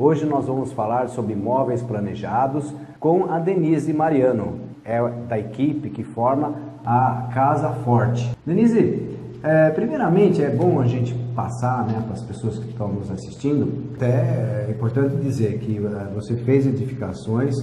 Hoje 0.00 0.24
nós 0.24 0.46
vamos 0.46 0.72
falar 0.72 1.08
sobre 1.08 1.34
móveis 1.34 1.82
planejados 1.82 2.72
com 3.00 3.32
a 3.32 3.40
Denise 3.40 3.92
Mariano, 3.92 4.60
é 4.84 5.00
da 5.28 5.36
equipe 5.36 5.90
que 5.90 6.04
forma 6.04 6.54
a 6.86 7.28
Casa 7.34 7.70
Forte. 7.84 8.30
Denise, 8.46 9.08
é, 9.42 9.70
primeiramente 9.70 10.40
é 10.40 10.50
bom 10.50 10.80
a 10.80 10.86
gente 10.86 11.12
passar 11.34 11.84
né, 11.84 12.00
para 12.04 12.12
as 12.12 12.22
pessoas 12.22 12.60
que 12.60 12.68
estão 12.68 12.92
nos 12.92 13.10
assistindo, 13.10 13.90
até 13.96 14.66
é 14.68 14.70
importante 14.70 15.16
dizer 15.16 15.58
que 15.58 15.80
uh, 15.80 16.14
você 16.14 16.36
fez 16.36 16.64
edificações 16.64 17.56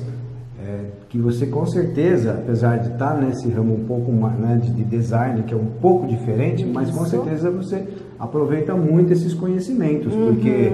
é, 0.62 0.88
que 1.08 1.18
você 1.18 1.46
com 1.46 1.66
certeza, 1.66 2.34
apesar 2.34 2.80
de 2.80 2.92
estar 2.92 3.18
nesse 3.18 3.50
ramo 3.50 3.76
um 3.76 3.86
pouco 3.86 4.12
mais, 4.12 4.38
né, 4.38 4.60
de, 4.62 4.74
de, 4.74 4.84
design, 4.84 5.44
que 5.44 5.54
é 5.54 5.58
um 5.58 5.68
pouco 5.80 6.06
diferente, 6.06 6.66
mas 6.66 6.92
com 6.92 7.06
certeza 7.06 7.50
você 7.50 7.88
aproveita 8.20 8.76
muito 8.76 9.14
esses 9.14 9.34
conhecimentos, 9.34 10.14
uhum. 10.14 10.34
porque 10.34 10.74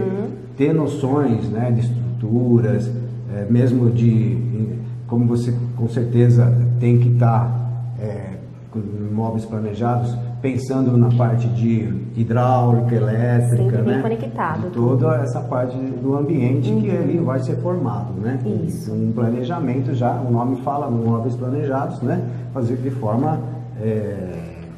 ter 0.61 0.75
noções 0.75 1.49
né, 1.49 1.71
de 1.71 1.79
estruturas, 1.79 2.87
é, 3.33 3.47
mesmo 3.49 3.89
de 3.89 4.77
como 5.07 5.25
você 5.25 5.51
com 5.75 5.89
certeza 5.89 6.55
tem 6.79 6.99
que 6.99 7.09
estar 7.09 7.89
é, 7.99 8.35
com 8.69 8.79
móveis 9.11 9.43
planejados, 9.43 10.15
pensando 10.39 10.95
na 10.95 11.09
parte 11.09 11.47
de 11.47 11.91
hidráulica, 12.15 12.93
elétrica, 12.93 13.77
Sempre 13.77 13.81
né? 13.81 14.01
conectado. 14.03 14.61
De 14.61 14.69
toda 14.69 15.15
essa 15.15 15.41
parte 15.41 15.75
do 15.75 16.15
ambiente 16.15 16.69
uhum. 16.69 16.81
que 16.81 16.91
ali 16.91 17.17
vai 17.17 17.39
ser 17.39 17.55
formado, 17.55 18.13
né? 18.21 18.39
Isso. 18.63 18.93
Um 18.93 19.11
planejamento 19.11 19.95
já, 19.95 20.13
o 20.21 20.31
nome 20.31 20.57
fala 20.57 20.91
móveis 20.91 21.35
planejados, 21.35 22.03
né? 22.03 22.23
Fazer 22.53 22.77
de 22.77 22.91
forma 22.91 23.39
é, 23.81 24.31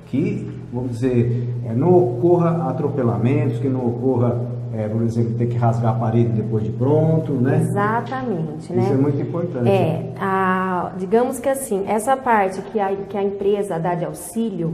que, 0.06 0.50
vamos 0.72 0.92
dizer, 0.92 1.62
é, 1.66 1.74
não 1.74 1.94
ocorra 1.94 2.70
atropelamentos, 2.70 3.60
que 3.60 3.68
não 3.68 3.86
ocorra 3.86 4.53
é, 4.74 4.88
por 4.88 5.04
exemplo, 5.04 5.36
ter 5.36 5.48
que 5.48 5.56
rasgar 5.56 5.96
a 5.96 6.00
parede 6.00 6.30
depois 6.30 6.64
de 6.64 6.72
pronto, 6.72 7.34
né? 7.34 7.60
Exatamente, 7.62 8.74
né? 8.74 8.84
Isso 8.84 8.94
é 8.94 8.98
muito 8.98 9.22
importante. 9.22 9.70
É, 9.70 10.14
a, 10.20 10.92
digamos 10.98 11.40
que 11.40 11.48
assim, 11.48 11.84
essa 11.88 12.18
parte 12.18 12.62
que 12.64 12.80
a, 12.80 12.96
que 12.96 13.18
a 13.18 13.24
empresa 13.24 13.78
dá 13.78 13.94
de 13.94 14.06
auxílio, 14.06 14.74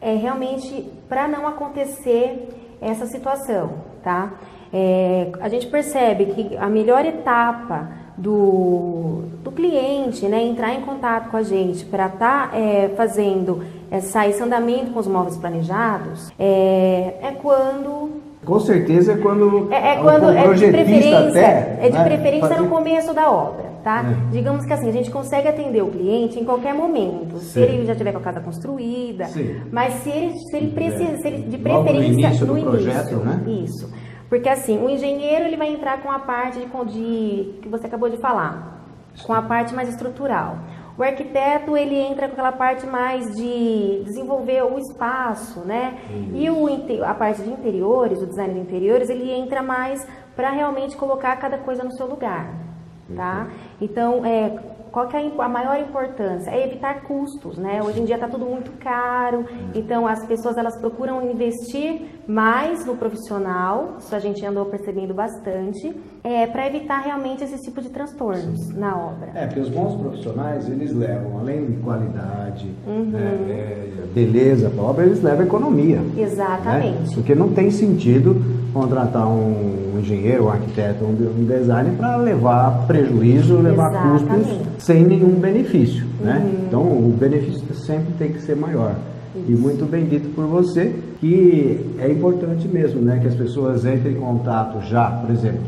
é 0.00 0.14
realmente 0.14 0.90
para 1.08 1.28
não 1.28 1.46
acontecer 1.46 2.48
essa 2.80 3.06
situação, 3.06 3.74
tá? 4.02 4.34
É, 4.72 5.30
a 5.40 5.48
gente 5.48 5.68
percebe 5.68 6.26
que 6.26 6.56
a 6.56 6.68
melhor 6.68 7.04
etapa 7.04 7.88
do, 8.16 9.22
do 9.44 9.52
cliente, 9.52 10.26
né, 10.26 10.42
entrar 10.42 10.74
em 10.74 10.80
contato 10.80 11.30
com 11.30 11.36
a 11.36 11.42
gente 11.42 11.84
para 11.84 12.06
estar 12.06 12.50
tá, 12.50 12.56
é, 12.56 12.88
fazendo 12.96 13.62
essa, 13.90 14.26
esse 14.26 14.42
andamento 14.42 14.90
com 14.90 14.98
os 14.98 15.06
móveis 15.06 15.36
planejados, 15.36 16.32
é, 16.38 17.14
é 17.22 17.32
quando 17.40 18.25
com 18.46 18.60
certeza 18.60 19.12
é 19.12 19.16
quando 19.18 19.70
é, 19.70 19.94
é 19.94 19.96
quando 19.96 20.30
é 20.30 20.54
de 20.54 20.68
preferência 20.68 21.28
até, 21.28 21.78
é 21.82 21.90
de 21.90 21.98
né, 21.98 22.04
preferência 22.04 22.48
fazer... 22.48 22.62
no 22.62 22.68
começo 22.68 23.12
da 23.12 23.30
obra 23.30 23.66
tá? 23.86 24.04
É. 24.04 24.32
Digamos 24.32 24.64
que 24.64 24.72
assim, 24.72 24.88
a 24.88 24.92
gente 24.92 25.12
consegue 25.12 25.46
atender 25.46 25.80
o 25.80 25.86
cliente 25.86 26.40
em 26.40 26.44
qualquer 26.44 26.74
momento, 26.74 27.38
Sim. 27.38 27.44
se 27.44 27.60
ele 27.60 27.86
já 27.86 27.94
tiver 27.94 28.10
com 28.10 28.18
a 28.18 28.22
casa 28.22 28.40
construída, 28.40 29.26
Sim. 29.26 29.60
mas 29.70 29.94
se 30.02 30.10
ele, 30.10 30.36
se 30.36 30.56
ele 30.56 30.72
precisa, 30.72 31.16
se 31.18 31.28
ele, 31.28 31.42
de 31.42 31.56
preferência 31.56 32.08
no 32.08 32.18
início, 32.18 32.46
no 32.46 32.58
início 32.58 32.70
projeto, 32.70 33.16
né? 33.18 33.44
Isso. 33.46 33.94
Porque 34.28 34.48
assim, 34.48 34.84
o 34.84 34.90
engenheiro 34.90 35.44
ele 35.44 35.56
vai 35.56 35.72
entrar 35.72 36.02
com 36.02 36.10
a 36.10 36.18
parte 36.18 36.58
de, 36.58 36.66
de 36.66 37.60
que 37.62 37.68
você 37.68 37.86
acabou 37.86 38.10
de 38.10 38.16
falar, 38.16 38.82
com 39.24 39.32
a 39.32 39.42
parte 39.42 39.72
mais 39.72 39.88
estrutural. 39.88 40.58
O 40.98 41.02
arquiteto 41.02 41.76
ele 41.76 41.94
entra 41.94 42.26
com 42.26 42.32
aquela 42.32 42.52
parte 42.52 42.86
mais 42.86 43.34
de 43.36 44.02
desenvolver 44.04 44.62
o 44.62 44.78
espaço, 44.78 45.60
né? 45.60 45.98
E 46.34 46.48
o, 46.48 46.66
a 47.04 47.14
parte 47.14 47.42
de 47.42 47.50
interiores, 47.50 48.20
o 48.22 48.26
design 48.26 48.54
de 48.54 48.60
interiores, 48.60 49.10
ele 49.10 49.30
entra 49.30 49.62
mais 49.62 50.06
para 50.34 50.50
realmente 50.50 50.96
colocar 50.96 51.36
cada 51.36 51.58
coisa 51.58 51.84
no 51.84 51.92
seu 51.92 52.06
lugar 52.06 52.66
tá? 53.14 53.48
Então, 53.80 54.24
é, 54.24 54.58
qual 54.96 55.08
que 55.08 55.14
é 55.14 55.30
a 55.38 55.48
maior 55.50 55.78
importância? 55.78 56.48
É 56.50 56.66
evitar 56.66 57.02
custos, 57.02 57.58
né? 57.58 57.82
Hoje 57.82 58.00
em 58.00 58.06
dia 58.06 58.14
está 58.14 58.28
tudo 58.28 58.46
muito 58.46 58.70
caro, 58.78 59.44
então 59.74 60.06
as 60.06 60.24
pessoas 60.24 60.56
elas 60.56 60.74
procuram 60.80 61.30
investir 61.30 62.00
mais 62.26 62.86
no 62.86 62.96
profissional, 62.96 63.96
isso 63.98 64.14
a 64.14 64.18
gente 64.18 64.42
andou 64.46 64.64
percebendo 64.64 65.12
bastante, 65.12 65.94
é, 66.24 66.46
para 66.46 66.66
evitar 66.66 67.00
realmente 67.00 67.44
esse 67.44 67.62
tipo 67.62 67.82
de 67.82 67.90
transtornos 67.90 68.58
Sim. 68.68 68.78
na 68.78 68.96
obra. 68.96 69.32
É, 69.34 69.44
porque 69.44 69.60
os 69.60 69.68
bons 69.68 70.00
profissionais, 70.00 70.66
eles 70.66 70.94
levam, 70.94 71.40
além 71.40 71.66
de 71.66 71.76
qualidade, 71.82 72.74
uhum. 72.86 73.10
né, 73.10 73.38
é, 73.50 74.06
beleza 74.14 74.70
para 74.70 74.82
a 74.82 74.86
obra, 74.86 75.04
eles 75.04 75.22
levam 75.22 75.44
economia. 75.44 76.00
Né? 76.00 76.22
Exatamente. 76.22 77.10
Né? 77.10 77.14
Porque 77.14 77.34
não 77.34 77.52
tem 77.52 77.70
sentido 77.70 78.34
contratar 78.76 79.26
um 79.26 79.98
engenheiro, 79.98 80.44
um 80.44 80.50
arquiteto, 80.50 81.02
um 81.04 81.46
designer 81.46 81.92
para 81.96 82.16
levar 82.16 82.86
prejuízo, 82.86 83.56
levar 83.56 83.90
Exatamente. 83.90 84.24
custos 84.24 84.84
sem 84.84 85.02
nenhum 85.02 85.40
benefício, 85.40 86.04
né? 86.20 86.42
Uhum. 86.44 86.64
Então 86.66 86.82
o 86.82 87.16
benefício 87.18 87.74
sempre 87.74 88.12
tem 88.18 88.32
que 88.32 88.40
ser 88.42 88.54
maior. 88.54 88.94
Isso. 89.34 89.50
E 89.50 89.54
muito 89.54 89.90
bem 89.90 90.04
dito 90.04 90.28
por 90.34 90.46
você 90.46 90.94
que 91.20 91.94
é 91.98 92.10
importante 92.10 92.68
mesmo, 92.68 93.00
né, 93.00 93.18
que 93.20 93.28
as 93.28 93.34
pessoas 93.34 93.84
entrem 93.84 94.14
em 94.14 94.20
contato 94.20 94.80
já, 94.86 95.10
por 95.10 95.30
exemplo, 95.30 95.64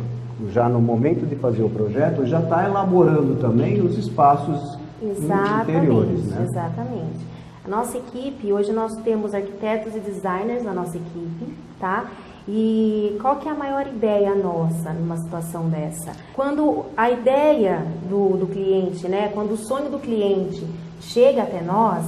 já 0.52 0.68
no 0.68 0.80
momento 0.80 1.26
de 1.26 1.34
fazer 1.36 1.62
o 1.62 1.70
projeto, 1.70 2.26
já 2.26 2.40
está 2.40 2.66
elaborando 2.66 3.36
também 3.36 3.80
os 3.80 3.96
espaços 3.96 4.78
exatamente, 5.02 5.70
interiores, 5.70 6.24
né? 6.26 6.46
Exatamente. 6.48 7.26
A 7.64 7.68
nossa 7.68 7.98
equipe, 7.98 8.52
hoje 8.52 8.72
nós 8.72 8.94
temos 9.02 9.34
arquitetos 9.34 9.94
e 9.94 10.00
designers 10.00 10.62
na 10.62 10.72
nossa 10.72 10.96
equipe, 10.96 11.52
tá? 11.78 12.06
E 12.50 13.18
qual 13.20 13.36
que 13.36 13.46
é 13.46 13.52
a 13.52 13.54
maior 13.54 13.86
ideia 13.86 14.34
nossa 14.34 14.90
numa 14.94 15.18
situação 15.18 15.68
dessa? 15.68 16.12
Quando 16.34 16.86
a 16.96 17.10
ideia 17.10 17.84
do, 18.08 18.38
do 18.38 18.46
cliente, 18.46 19.06
né, 19.06 19.30
quando 19.34 19.52
o 19.52 19.56
sonho 19.58 19.90
do 19.90 19.98
cliente 19.98 20.66
chega 20.98 21.42
até 21.42 21.60
nós, 21.60 22.06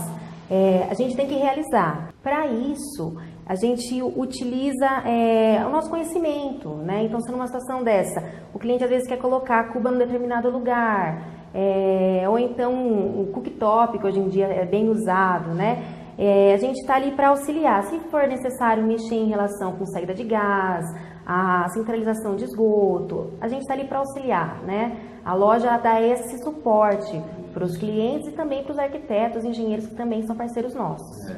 é, 0.51 0.87
a 0.91 0.95
gente 0.95 1.15
tem 1.15 1.27
que 1.27 1.35
realizar. 1.35 2.09
Para 2.23 2.47
isso, 2.47 3.17
a 3.47 3.55
gente 3.55 4.03
utiliza 4.03 4.87
é, 5.05 5.63
o 5.67 5.71
nosso 5.71 5.91
conhecimento, 5.91 6.71
né? 6.71 7.05
Então, 7.05 7.21
se 7.21 7.31
numa 7.31 7.47
situação 7.47 7.83
dessa, 7.83 8.23
o 8.55 8.59
cliente 8.59 8.83
às 8.83 8.91
vezes 8.91 9.07
quer 9.07 9.19
colocar 9.19 9.61
a 9.61 9.73
cuba 9.73 9.91
num 9.91 9.99
determinado 9.99 10.49
lugar, 10.51 11.23
é, 11.53 12.25
ou 12.29 12.39
então 12.39 12.73
o 12.73 13.27
cooktop, 13.33 13.99
que 13.99 14.07
hoje 14.07 14.21
em 14.21 14.29
dia 14.29 14.47
é 14.47 14.65
bem 14.65 14.89
usado, 14.89 15.51
né? 15.51 16.00
É, 16.23 16.53
a 16.53 16.59
gente 16.59 16.79
está 16.79 16.97
ali 16.97 17.13
para 17.13 17.29
auxiliar. 17.29 17.83
Se 17.85 17.99
for 18.11 18.29
necessário 18.29 18.85
mexer 18.85 19.15
em 19.15 19.31
relação 19.31 19.73
com 19.73 19.87
saída 19.87 20.13
de 20.13 20.23
gás, 20.23 20.85
a 21.25 21.67
centralização 21.71 22.37
de 22.37 22.45
esgoto, 22.45 23.31
a 23.41 23.49
gente 23.49 23.63
está 23.63 23.73
ali 23.73 23.85
para 23.85 24.01
auxiliar, 24.01 24.61
né? 24.67 24.99
A 25.25 25.33
loja 25.33 25.79
dá 25.79 25.99
esse 26.03 26.37
suporte 26.43 27.19
para 27.55 27.65
os 27.65 27.75
clientes 27.79 28.29
e 28.29 28.33
também 28.33 28.63
para 28.63 28.73
os 28.73 28.79
arquitetos, 28.79 29.47
engenheiros 29.47 29.87
que 29.87 29.95
também 29.95 30.23
são 30.27 30.37
parceiros 30.37 30.75
nossos. 30.75 31.27
É. 31.31 31.37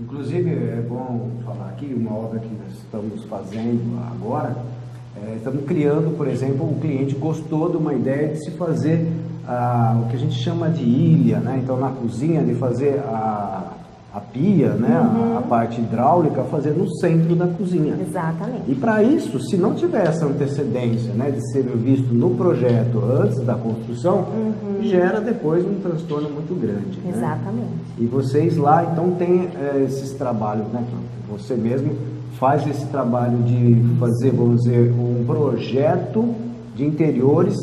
Inclusive, 0.00 0.50
é 0.50 0.80
bom 0.80 1.32
falar 1.44 1.68
aqui, 1.68 1.92
uma 1.94 2.16
obra 2.16 2.40
que 2.40 2.48
nós 2.48 2.72
estamos 2.72 3.22
fazendo 3.24 4.00
agora, 4.10 4.56
é, 5.22 5.34
estamos 5.36 5.66
criando, 5.66 6.16
por 6.16 6.26
exemplo, 6.26 6.64
o 6.64 6.80
cliente 6.80 7.14
gostou 7.14 7.70
de 7.70 7.76
uma 7.76 7.92
ideia 7.92 8.28
de 8.28 8.42
se 8.42 8.50
fazer 8.52 9.12
ah, 9.46 10.00
o 10.02 10.08
que 10.08 10.16
a 10.16 10.18
gente 10.18 10.34
chama 10.34 10.70
de 10.70 10.82
ilha, 10.82 11.38
né? 11.38 11.60
Então, 11.62 11.76
na 11.76 11.90
cozinha, 11.90 12.42
de 12.42 12.54
fazer 12.54 12.98
a 13.00 13.75
a 14.16 14.20
pia, 14.20 14.70
né, 14.70 14.98
uhum. 14.98 15.36
a, 15.36 15.38
a, 15.40 15.42
parte 15.42 15.78
hidráulica, 15.78 16.42
fazer 16.44 16.70
no 16.70 16.88
centro 16.96 17.36
da 17.36 17.46
cozinha. 17.46 17.94
Exatamente. 18.00 18.62
E 18.66 18.74
para 18.74 19.02
isso, 19.02 19.38
se 19.40 19.58
não 19.58 19.74
tiver 19.74 20.06
essa 20.06 20.24
antecedência 20.24 21.12
né, 21.12 21.30
de 21.30 21.52
ser 21.52 21.64
visto 21.64 22.14
no 22.14 22.30
projeto 22.30 22.98
antes 23.04 23.38
da 23.40 23.54
construção, 23.54 24.20
uhum. 24.20 24.82
gera 24.82 25.20
depois 25.20 25.66
um 25.66 25.80
transtorno 25.80 26.30
muito 26.30 26.58
grande. 26.58 26.98
Né? 27.00 27.12
Exatamente. 27.14 27.60
Né? 27.60 27.78
E 27.98 28.06
vocês 28.06 28.56
lá, 28.56 28.88
então, 28.90 29.10
têm 29.12 29.50
é, 29.54 29.84
esses 29.84 30.12
trabalhos, 30.12 30.66
né? 30.68 30.82
Você 31.30 31.54
mesmo 31.54 31.92
faz 32.38 32.66
esse 32.66 32.86
trabalho 32.86 33.38
de 33.42 33.76
fazer, 33.98 34.30
vamos 34.30 34.62
dizer, 34.62 34.92
um 34.92 35.24
projeto 35.26 36.34
de 36.74 36.86
interiores 36.86 37.56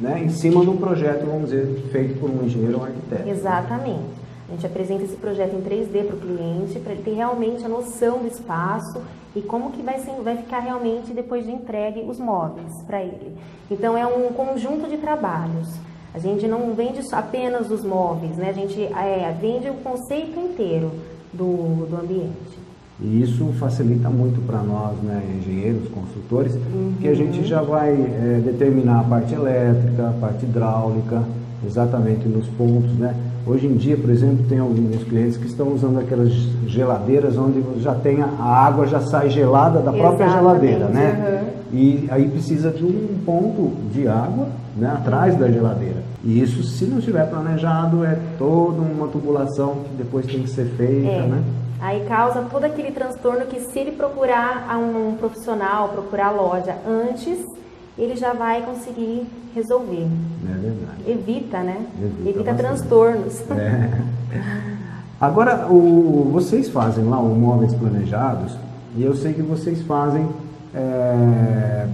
né, 0.00 0.22
em 0.24 0.28
cima 0.28 0.60
de 0.62 0.70
um 0.70 0.76
projeto, 0.76 1.24
vamos 1.24 1.50
dizer, 1.50 1.88
feito 1.92 2.18
por 2.18 2.30
um 2.30 2.44
engenheiro 2.44 2.78
ou 2.78 2.82
um 2.82 2.84
arquiteto. 2.84 3.28
Exatamente. 3.28 4.23
A 4.48 4.52
gente 4.52 4.66
apresenta 4.66 5.04
esse 5.04 5.16
projeto 5.16 5.54
em 5.54 5.62
3D 5.62 6.06
para 6.06 6.16
o 6.16 6.20
cliente, 6.20 6.78
para 6.78 6.92
ele 6.92 7.02
ter 7.02 7.14
realmente 7.14 7.64
a 7.64 7.68
noção 7.68 8.18
do 8.18 8.26
espaço 8.26 9.00
e 9.34 9.40
como 9.40 9.72
que 9.72 9.82
vai, 9.82 9.98
ser, 9.98 10.12
vai 10.22 10.36
ficar 10.36 10.60
realmente 10.60 11.12
depois 11.12 11.44
de 11.44 11.50
entregue 11.50 12.04
os 12.06 12.18
móveis 12.18 12.72
para 12.86 13.02
ele. 13.02 13.34
Então 13.70 13.96
é 13.96 14.06
um 14.06 14.32
conjunto 14.32 14.88
de 14.88 14.98
trabalhos. 14.98 15.68
A 16.12 16.18
gente 16.18 16.46
não 16.46 16.74
vende 16.74 17.00
apenas 17.12 17.70
os 17.70 17.82
móveis, 17.82 18.36
né? 18.36 18.50
a 18.50 18.52
gente 18.52 18.80
é, 18.80 19.34
vende 19.40 19.68
o 19.68 19.74
conceito 19.74 20.38
inteiro 20.38 20.92
do, 21.32 21.86
do 21.86 21.96
ambiente. 21.96 22.64
E 23.00 23.22
isso 23.22 23.52
facilita 23.58 24.08
muito 24.08 24.40
para 24.46 24.62
nós, 24.62 24.96
né, 25.02 25.20
engenheiros, 25.36 25.88
construtores, 25.88 26.54
uhum. 26.54 26.94
que 27.00 27.08
a 27.08 27.14
gente 27.14 27.44
já 27.44 27.60
vai 27.60 27.90
é, 27.90 28.40
determinar 28.44 29.00
a 29.00 29.02
parte 29.02 29.34
elétrica, 29.34 30.10
a 30.10 30.12
parte 30.12 30.44
hidráulica, 30.44 31.24
exatamente 31.66 32.28
nos 32.28 32.46
pontos, 32.50 32.92
né? 32.92 33.16
Hoje 33.46 33.66
em 33.66 33.74
dia, 33.74 33.96
por 33.96 34.08
exemplo, 34.08 34.44
tem 34.48 34.58
alguns 34.58 35.02
clientes 35.04 35.36
que 35.36 35.46
estão 35.46 35.68
usando 35.68 35.98
aquelas 35.98 36.32
geladeiras 36.66 37.36
onde 37.36 37.62
já 37.82 37.94
tem 37.94 38.22
a 38.22 38.26
água 38.42 38.86
já 38.86 39.00
sai 39.00 39.28
gelada 39.28 39.80
da 39.80 39.92
própria 39.92 40.28
geladeira, 40.30 40.86
né? 40.88 41.42
Uhum. 41.72 41.78
e 41.78 42.06
aí 42.10 42.26
precisa 42.28 42.70
de 42.70 42.84
um 42.84 43.18
ponto 43.26 43.70
de 43.92 44.08
água 44.08 44.48
né, 44.76 44.88
atrás 44.96 45.36
da 45.36 45.48
geladeira. 45.50 46.02
E 46.24 46.40
isso, 46.40 46.62
se 46.62 46.86
não 46.86 46.98
estiver 46.98 47.28
planejado, 47.28 48.02
é 48.02 48.18
toda 48.38 48.80
uma 48.80 49.08
tubulação 49.08 49.76
que 49.88 49.94
depois 50.02 50.24
tem 50.24 50.42
que 50.42 50.48
ser 50.48 50.64
feita, 50.76 51.06
É. 51.10 51.26
né? 51.26 51.42
Aí 51.80 52.02
causa 52.06 52.40
todo 52.50 52.64
aquele 52.64 52.92
transtorno 52.92 53.44
que 53.44 53.60
se 53.60 53.78
ele 53.78 53.92
procurar 53.92 54.66
a 54.70 54.78
um 54.78 55.16
profissional, 55.20 55.90
procurar 55.90 56.28
a 56.28 56.30
loja 56.30 56.74
antes, 56.88 57.44
ele 57.96 58.16
já 58.16 58.32
vai 58.32 58.62
conseguir 58.62 59.26
resolver. 59.54 60.06
É 60.48 60.58
verdade. 60.58 61.02
Evita, 61.06 61.62
né? 61.62 61.86
Evita 62.00 62.30
Evita, 62.30 62.54
transtornos. 62.54 63.40
É. 63.50 64.00
Agora, 65.20 65.68
o, 65.70 66.28
vocês 66.32 66.68
fazem 66.68 67.04
lá 67.04 67.18
o 67.18 67.34
móveis 67.34 67.72
planejados 67.74 68.56
e 68.96 69.02
eu 69.02 69.14
sei 69.14 69.32
que 69.32 69.42
vocês 69.42 69.80
fazem 69.82 70.26
é, 70.74 70.78
é, 70.78 71.86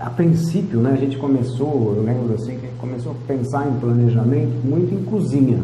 a 0.00 0.10
princípio, 0.10 0.80
né? 0.80 0.92
A 0.92 0.96
gente 0.96 1.16
começou, 1.18 1.94
eu 1.96 2.02
lembro 2.02 2.34
assim 2.34 2.58
que 2.58 2.66
começou 2.78 3.12
a 3.12 3.14
pensar 3.26 3.68
em 3.68 3.74
planejamento 3.74 4.52
muito 4.64 4.94
em 4.94 5.04
cozinha. 5.04 5.62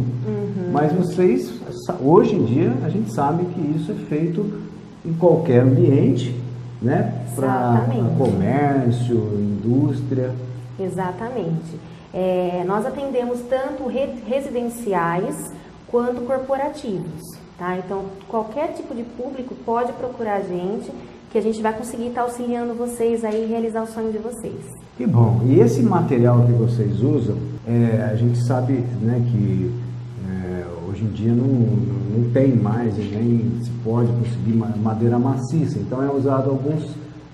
Mas 0.72 0.92
vocês, 0.92 1.52
hoje 2.00 2.36
em 2.36 2.44
dia, 2.44 2.72
a 2.84 2.88
gente 2.88 3.12
sabe 3.12 3.44
que 3.46 3.60
isso 3.76 3.90
é 3.90 3.94
feito 3.94 4.46
em 5.04 5.12
qualquer 5.14 5.62
ambiente, 5.62 6.39
né? 6.80 7.12
Para 7.34 7.86
comércio, 8.16 9.16
indústria. 9.16 10.32
Exatamente. 10.78 11.78
É, 12.12 12.64
nós 12.66 12.84
atendemos 12.86 13.40
tanto 13.48 13.86
re- 13.86 14.14
residenciais 14.26 15.52
quanto 15.86 16.22
corporativos, 16.22 17.22
tá? 17.58 17.76
Então, 17.78 18.04
qualquer 18.28 18.72
tipo 18.74 18.94
de 18.94 19.02
público 19.02 19.54
pode 19.64 19.92
procurar 19.92 20.36
a 20.36 20.40
gente, 20.42 20.90
que 21.30 21.38
a 21.38 21.42
gente 21.42 21.60
vai 21.62 21.72
conseguir 21.72 22.08
estar 22.08 22.22
auxiliando 22.22 22.74
vocês 22.74 23.24
aí 23.24 23.46
realizar 23.46 23.82
o 23.82 23.86
sonho 23.86 24.10
de 24.10 24.18
vocês. 24.18 24.60
Que 24.96 25.06
bom. 25.06 25.40
E 25.46 25.60
esse 25.60 25.82
material 25.82 26.44
que 26.44 26.52
vocês 26.52 27.00
usam, 27.02 27.36
é, 27.66 28.08
a 28.10 28.16
gente 28.16 28.38
sabe 28.38 28.72
né, 29.00 29.22
que 29.30 29.72
hoje 31.00 31.04
em 31.04 31.08
dia 31.08 31.32
não, 31.32 31.46
não 31.46 32.30
tem 32.32 32.54
mais 32.54 32.96
e 32.98 33.02
nem 33.02 33.60
se 33.62 33.70
pode 33.82 34.10
conseguir 34.12 34.52
ma- 34.56 34.72
madeira 34.82 35.18
maciça. 35.18 35.78
Então 35.78 36.02
é 36.02 36.10
usado 36.10 36.50
alguns, 36.50 36.84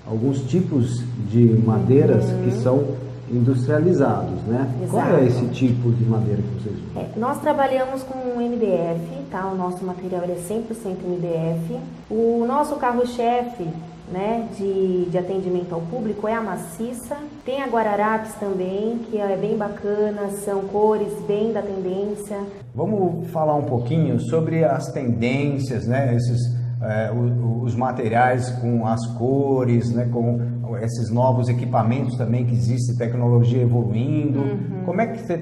alguns 0.07 0.39
tipos 0.43 1.03
de 1.29 1.43
madeiras 1.65 2.23
que 2.43 2.51
são 2.61 2.83
industrializados, 3.29 4.41
né? 4.47 4.69
Qual 4.89 5.05
é 5.05 5.25
Exato. 5.25 5.43
esse 5.45 5.53
tipo 5.53 5.91
de 5.91 6.05
madeira 6.05 6.41
que 6.41 6.63
vocês 6.63 6.75
usam? 6.91 7.01
É, 7.01 7.19
nós 7.19 7.39
trabalhamos 7.41 8.01
com 8.03 8.39
MDF, 8.39 9.01
tá? 9.29 9.47
O 9.51 9.57
nosso 9.57 9.83
material 9.83 10.23
é 10.23 10.35
100% 10.35 11.03
MDF. 11.05 11.77
O 12.09 12.45
nosso 12.47 12.75
carro-chefe, 12.75 13.67
né, 14.11 14.47
de, 14.57 15.05
de 15.09 15.17
atendimento 15.17 15.73
ao 15.75 15.81
público 15.81 16.27
é 16.27 16.33
a 16.33 16.41
maciça. 16.41 17.17
Tem 17.45 17.61
a 17.61 17.67
Guararapes 17.67 18.33
também, 18.35 18.99
que 18.99 19.17
é 19.17 19.35
bem 19.35 19.57
bacana, 19.57 20.29
são 20.45 20.61
cores 20.61 21.13
bem 21.27 21.51
da 21.51 21.61
tendência. 21.61 22.37
Vamos 22.73 23.27
falar 23.31 23.55
um 23.55 23.63
pouquinho 23.63 24.19
sobre 24.19 24.63
as 24.63 24.91
tendências, 24.93 25.85
né? 25.87 26.15
Esses, 26.15 26.39
é, 26.81 27.11
o- 27.11 27.15
o- 27.45 27.61
os 27.63 27.75
materiais 27.75 28.49
com 28.61 28.85
as 28.87 29.05
cores, 29.17 29.91
né? 29.93 30.07
Com 30.11 30.39
esses 30.81 31.09
novos 31.11 31.49
equipamentos 31.49 32.15
também 32.17 32.45
que 32.45 32.53
existe, 32.53 32.97
tecnologia 32.97 33.61
evoluindo. 33.61 34.41
Como 34.85 35.01
é 35.01 35.07
que 35.07 35.19
vocês 35.25 35.41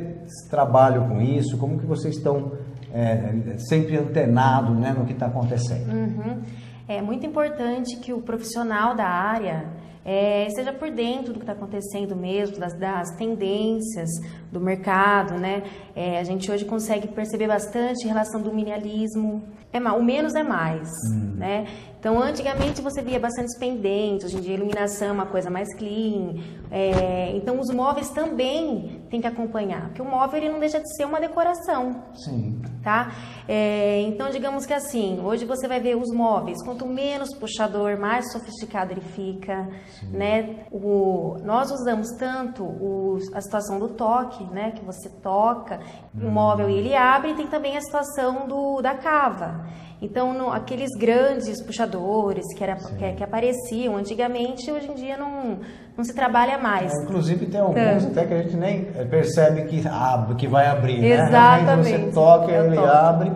trabalham 0.49 1.07
com 1.09 1.21
isso? 1.21 1.57
Como 1.57 1.77
que 1.77 1.85
vocês 1.85 2.15
estão 2.15 2.51
é, 2.97 3.57
sempre 3.67 3.97
antenados 3.97 4.73
né, 4.77 4.95
no 4.97 5.03
que 5.05 5.11
está 5.11 5.25
acontecendo? 5.25 5.91
Uhum. 5.91 6.37
É 6.87 7.01
muito 7.01 7.25
importante 7.25 7.97
que 7.97 8.13
o 8.13 8.21
profissional 8.21 8.95
da 8.95 9.07
área 9.07 9.65
é, 10.05 10.45
esteja 10.45 10.71
por 10.71 10.91
dentro 10.91 11.33
do 11.33 11.39
que 11.39 11.43
está 11.43 11.53
acontecendo 11.53 12.15
mesmo, 12.15 12.59
das, 12.59 12.77
das 12.77 13.09
tendências 13.17 14.07
do 14.51 14.61
mercado, 14.61 15.33
né? 15.33 15.63
É, 15.95 16.19
a 16.19 16.23
gente 16.23 16.51
hoje 16.51 16.63
consegue 16.63 17.07
perceber 17.07 17.47
bastante 17.47 18.05
em 18.05 18.07
relação 18.07 18.39
do 18.39 18.53
minimalismo. 18.53 19.41
É, 19.73 19.79
o 19.79 20.03
menos 20.03 20.35
é 20.35 20.43
mais, 20.43 20.87
né? 21.35 21.65
Então, 21.99 22.21
antigamente 22.21 22.83
você 22.83 23.01
via 23.01 23.19
bastante 23.19 23.57
pendentes, 23.57 24.27
hoje 24.27 24.37
em 24.37 24.41
dia 24.41 24.51
a 24.51 24.57
iluminação 24.57 25.07
é 25.07 25.11
uma 25.11 25.25
coisa 25.25 25.49
mais 25.49 25.73
clean. 25.75 26.35
É, 26.69 27.35
então, 27.35 27.59
os 27.59 27.73
móveis 27.73 28.11
também 28.11 29.01
têm 29.09 29.19
que 29.19 29.25
acompanhar, 29.25 29.87
porque 29.87 30.03
o 30.03 30.05
móvel 30.05 30.37
ele 30.37 30.49
não 30.49 30.59
deixa 30.59 30.79
de 30.79 30.95
ser 30.95 31.05
uma 31.05 31.19
decoração 31.19 32.03
Sim. 32.13 32.61
Tá? 32.85 33.11
É, 33.47 34.01
então, 34.01 34.29
digamos 34.29 34.65
que 34.65 34.73
assim, 34.73 35.19
hoje 35.21 35.43
você 35.43 35.67
vai 35.67 35.79
ver 35.81 35.97
os 35.97 36.11
móveis, 36.13 36.63
quanto 36.63 36.85
menos 36.85 37.35
puxador, 37.37 37.99
mais 37.99 38.31
sofisticado 38.31 38.93
ele 38.93 39.01
fica, 39.01 39.67
né? 40.11 40.65
O, 40.71 41.37
nós 41.43 41.71
usamos 41.71 42.07
tanto 42.17 42.63
o- 42.63 43.17
a 43.33 43.41
situação 43.41 43.79
do 43.79 43.89
toque, 43.89 44.43
né? 44.45 44.71
Que 44.71 44.85
você 44.85 45.09
toca 45.21 45.79
o 46.15 46.29
móvel 46.29 46.69
e 46.69 46.77
ele 46.77 46.95
abre, 46.95 47.31
e 47.31 47.35
tem 47.35 47.47
também 47.47 47.75
a 47.75 47.81
situação 47.81 48.47
do, 48.47 48.81
da 48.81 48.95
cava. 48.95 49.65
Então, 50.01 50.33
no- 50.33 50.51
aqueles 50.51 50.89
grandes 50.99 51.61
puxadores 51.63 52.43
que, 52.55 52.63
era, 52.63 52.75
que, 52.75 53.13
que 53.13 53.23
apareciam 53.23 53.95
antigamente, 53.95 54.69
hoje 54.69 54.91
em 54.91 54.93
dia 54.93 55.15
não, 55.17 55.59
não 55.97 56.03
se 56.03 56.13
trabalha 56.13 56.57
mais. 56.57 56.91
É, 56.93 57.03
inclusive 57.03 57.45
tem 57.45 57.59
alguns 57.61 58.03
Tanto. 58.03 58.07
até 58.19 58.25
que 58.27 58.33
a 58.33 58.41
gente 58.43 58.57
nem 58.57 58.83
percebe 59.09 59.63
que 59.63 59.87
abre, 59.87 60.35
que 60.35 60.47
vai 60.47 60.67
abrir, 60.67 60.99
né? 60.99 61.07
Exatamente. 61.07 61.89
Realmente 61.89 62.05
você 62.07 62.11
toca, 62.11 62.51
É 62.51 62.61
o 62.61 62.65
ele 62.65 62.75
toque. 62.75 62.87
abre 62.89 63.31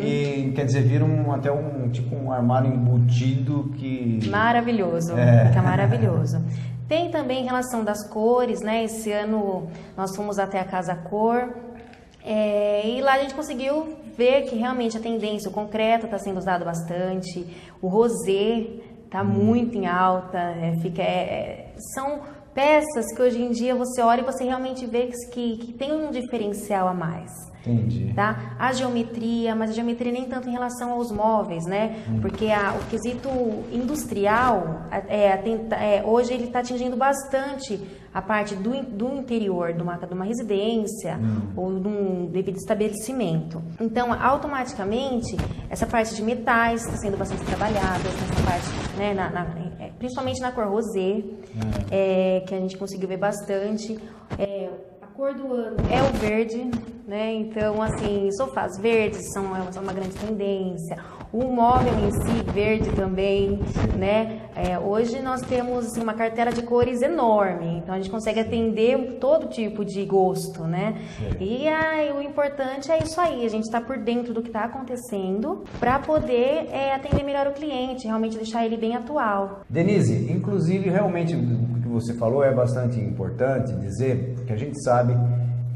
e 0.00 0.52
quer 0.54 0.64
dizer, 0.64 0.82
vira 0.82 1.04
um, 1.04 1.32
até 1.32 1.50
um 1.50 1.88
tipo 1.90 2.14
um 2.14 2.30
armário 2.32 2.72
embutido 2.72 3.72
que 3.76 4.20
Maravilhoso, 4.30 5.12
É. 5.18 5.46
fica 5.50 5.60
maravilhoso. 5.62 6.40
Tem 6.88 7.10
também 7.10 7.42
em 7.42 7.46
relação 7.46 7.82
das 7.82 8.08
cores, 8.08 8.60
né? 8.60 8.84
Esse 8.84 9.10
ano 9.10 9.66
nós 9.96 10.14
fomos 10.14 10.38
até 10.38 10.60
a 10.60 10.64
Casa 10.64 10.94
Cor 10.94 11.52
é, 12.24 12.86
e 12.88 13.00
lá 13.02 13.14
a 13.14 13.18
gente 13.18 13.34
conseguiu 13.34 13.96
ver 14.16 14.42
que 14.44 14.56
realmente 14.56 14.96
a 14.96 15.00
tendência, 15.00 15.50
o 15.50 15.52
concreto 15.52 16.06
está 16.06 16.18
sendo 16.18 16.38
usado 16.38 16.64
bastante, 16.64 17.46
o 17.82 17.88
rosé 17.88 18.66
está 19.04 19.22
muito 19.22 19.76
em 19.76 19.86
alta, 19.86 20.38
é, 20.38 20.72
fica, 20.82 21.02
é, 21.02 21.06
é, 21.06 21.74
são 21.94 22.20
peças 22.54 23.04
que 23.14 23.20
hoje 23.22 23.40
em 23.42 23.50
dia 23.50 23.74
você 23.74 24.00
olha 24.00 24.22
e 24.22 24.24
você 24.24 24.42
realmente 24.44 24.86
vê 24.86 25.10
que, 25.32 25.58
que 25.58 25.72
tem 25.74 25.92
um 25.92 26.10
diferencial 26.10 26.88
a 26.88 26.94
mais 26.94 27.30
entendi. 27.60 28.12
tá? 28.14 28.54
A 28.58 28.72
geometria, 28.72 29.54
mas 29.54 29.70
a 29.70 29.72
geometria 29.74 30.10
nem 30.12 30.24
tanto 30.24 30.48
em 30.48 30.52
relação 30.52 30.92
aos 30.92 31.12
móveis, 31.12 31.66
né? 31.66 31.96
Porque 32.22 32.46
a- 32.46 32.74
o 32.80 32.86
quesito 32.88 33.28
industrial, 33.72 34.82
é, 35.08 35.36
tenta- 35.36 35.76
é, 35.76 36.02
hoje 36.04 36.32
ele 36.32 36.44
está 36.44 36.60
atingindo 36.60 36.96
bastante 36.96 37.78
a 38.16 38.22
parte 38.22 38.54
do, 38.56 38.70
do 38.82 39.14
interior 39.14 39.74
de 39.74 39.82
uma, 39.82 39.96
de 39.98 40.14
uma 40.14 40.24
residência 40.24 41.18
ou 41.54 41.78
de 41.78 41.86
um 41.86 42.26
devido 42.32 42.56
estabelecimento. 42.56 43.62
Então, 43.78 44.10
automaticamente, 44.12 45.36
essa 45.68 45.86
parte 45.86 46.14
de 46.14 46.22
metais 46.22 46.82
está 46.84 46.96
sendo 46.96 47.16
bastante 47.18 47.44
trabalhada, 47.44 48.04
nessa 48.04 48.42
parte, 48.42 48.96
né, 48.98 49.12
na- 49.12 49.28
na- 49.30 49.46
é, 49.78 49.90
principalmente 49.98 50.40
na 50.40 50.50
cor 50.50 50.66
rosé, 50.66 51.22
é, 51.90 52.42
que 52.46 52.54
a 52.54 52.58
gente 52.60 52.76
conseguiu 52.78 53.06
ver 53.08 53.18
bastante. 53.18 53.98
É, 54.38 54.70
a 55.02 55.06
cor 55.08 55.34
do 55.34 55.52
ano 55.52 55.76
é 55.90 56.00
o 56.02 56.12
verde, 56.18 56.70
né? 57.06 57.34
Então, 57.34 57.82
assim, 57.82 58.30
sofás 58.32 58.78
verdes 58.78 59.30
são, 59.32 59.44
são 59.72 59.82
uma 59.82 59.92
grande 59.92 60.14
tendência. 60.16 60.96
O 61.32 61.44
móvel 61.44 61.92
em 62.06 62.10
si, 62.10 62.50
verde 62.52 62.90
também, 62.90 63.58
né? 63.96 64.42
É, 64.54 64.78
hoje 64.78 65.20
nós 65.20 65.42
temos 65.42 65.86
assim, 65.86 66.02
uma 66.02 66.14
cartela 66.14 66.50
de 66.50 66.62
cores 66.62 67.02
enorme, 67.02 67.78
então 67.78 67.94
a 67.94 67.98
gente 67.98 68.10
consegue 68.10 68.40
atender 68.40 69.18
todo 69.20 69.48
tipo 69.48 69.84
de 69.84 70.04
gosto, 70.04 70.64
né? 70.64 70.94
E 71.38 71.68
aí, 71.68 72.12
o 72.12 72.22
importante 72.22 72.90
é 72.90 73.02
isso 73.02 73.20
aí, 73.20 73.44
a 73.44 73.48
gente 73.48 73.64
está 73.64 73.80
por 73.80 73.98
dentro 73.98 74.32
do 74.32 74.40
que 74.40 74.48
está 74.48 74.64
acontecendo 74.64 75.64
para 75.78 75.98
poder 75.98 76.68
é, 76.70 76.94
atender 76.94 77.22
melhor 77.22 77.48
o 77.48 77.52
cliente, 77.52 78.06
realmente 78.06 78.36
deixar 78.36 78.64
ele 78.64 78.76
bem 78.76 78.96
atual. 78.96 79.60
Denise, 79.68 80.32
inclusive, 80.32 80.88
realmente 80.88 81.34
o 81.34 81.80
que 81.82 81.88
você 81.88 82.14
falou 82.14 82.42
é 82.42 82.54
bastante 82.54 82.98
importante 83.00 83.74
dizer 83.76 84.36
que 84.46 84.52
a 84.52 84.56
gente 84.56 84.82
sabe 84.82 85.14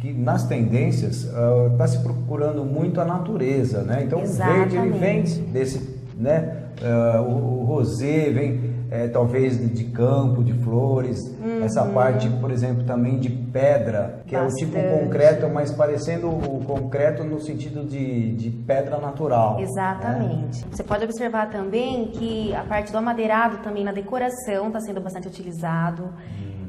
que 0.01 0.13
nas 0.13 0.45
tendências 0.47 1.29
está 1.73 1.87
se 1.87 1.99
procurando 1.99 2.65
muito 2.65 3.01
a 3.01 3.05
natureza, 3.05 3.83
né? 3.83 4.03
Então 4.05 4.23
o 4.23 4.27
verde 4.27 4.77
vem 4.77 5.21
Exatamente. 5.21 5.41
desse, 5.53 6.01
né? 6.17 6.57
ah, 6.83 7.21
o, 7.23 7.61
o 7.61 7.65
rosé 7.65 8.31
vem 8.31 8.71
eh, 8.91 9.07
talvez 9.09 9.59
de 9.73 9.85
campo, 9.85 10.43
de 10.43 10.53
flores, 10.55 11.19
essa 11.63 11.85
parte, 11.85 12.29
por 12.41 12.51
exemplo, 12.51 12.83
também 12.85 13.19
de 13.19 13.31
pedra, 13.31 14.23
que 14.27 14.35
é 14.35 14.43
o 14.43 14.49
tipo 14.49 14.77
Uhum. 14.77 14.83
Bastante. 14.83 15.05
concreto, 15.05 15.49
mas 15.53 15.71
parecendo 15.73 16.29
o 16.29 16.65
concreto 16.67 17.23
no 17.23 17.41
sentido 17.41 17.85
de, 17.85 18.33
de 18.35 18.51
pedra 18.51 18.99
natural. 18.99 19.57
né? 19.57 19.63
Exatamente. 19.63 20.65
Você 20.71 20.83
pode 20.83 21.05
observar 21.05 21.51
também 21.51 22.07
que 22.09 22.53
a 22.55 22.65
parte 22.65 22.91
do 22.91 22.99
amadeirado 22.99 23.59
também 23.59 23.85
na 23.85 23.93
decoração 23.93 24.67
está 24.69 24.81
sendo 24.81 25.01
bastante 25.01 25.29
utilizado. 25.29 26.09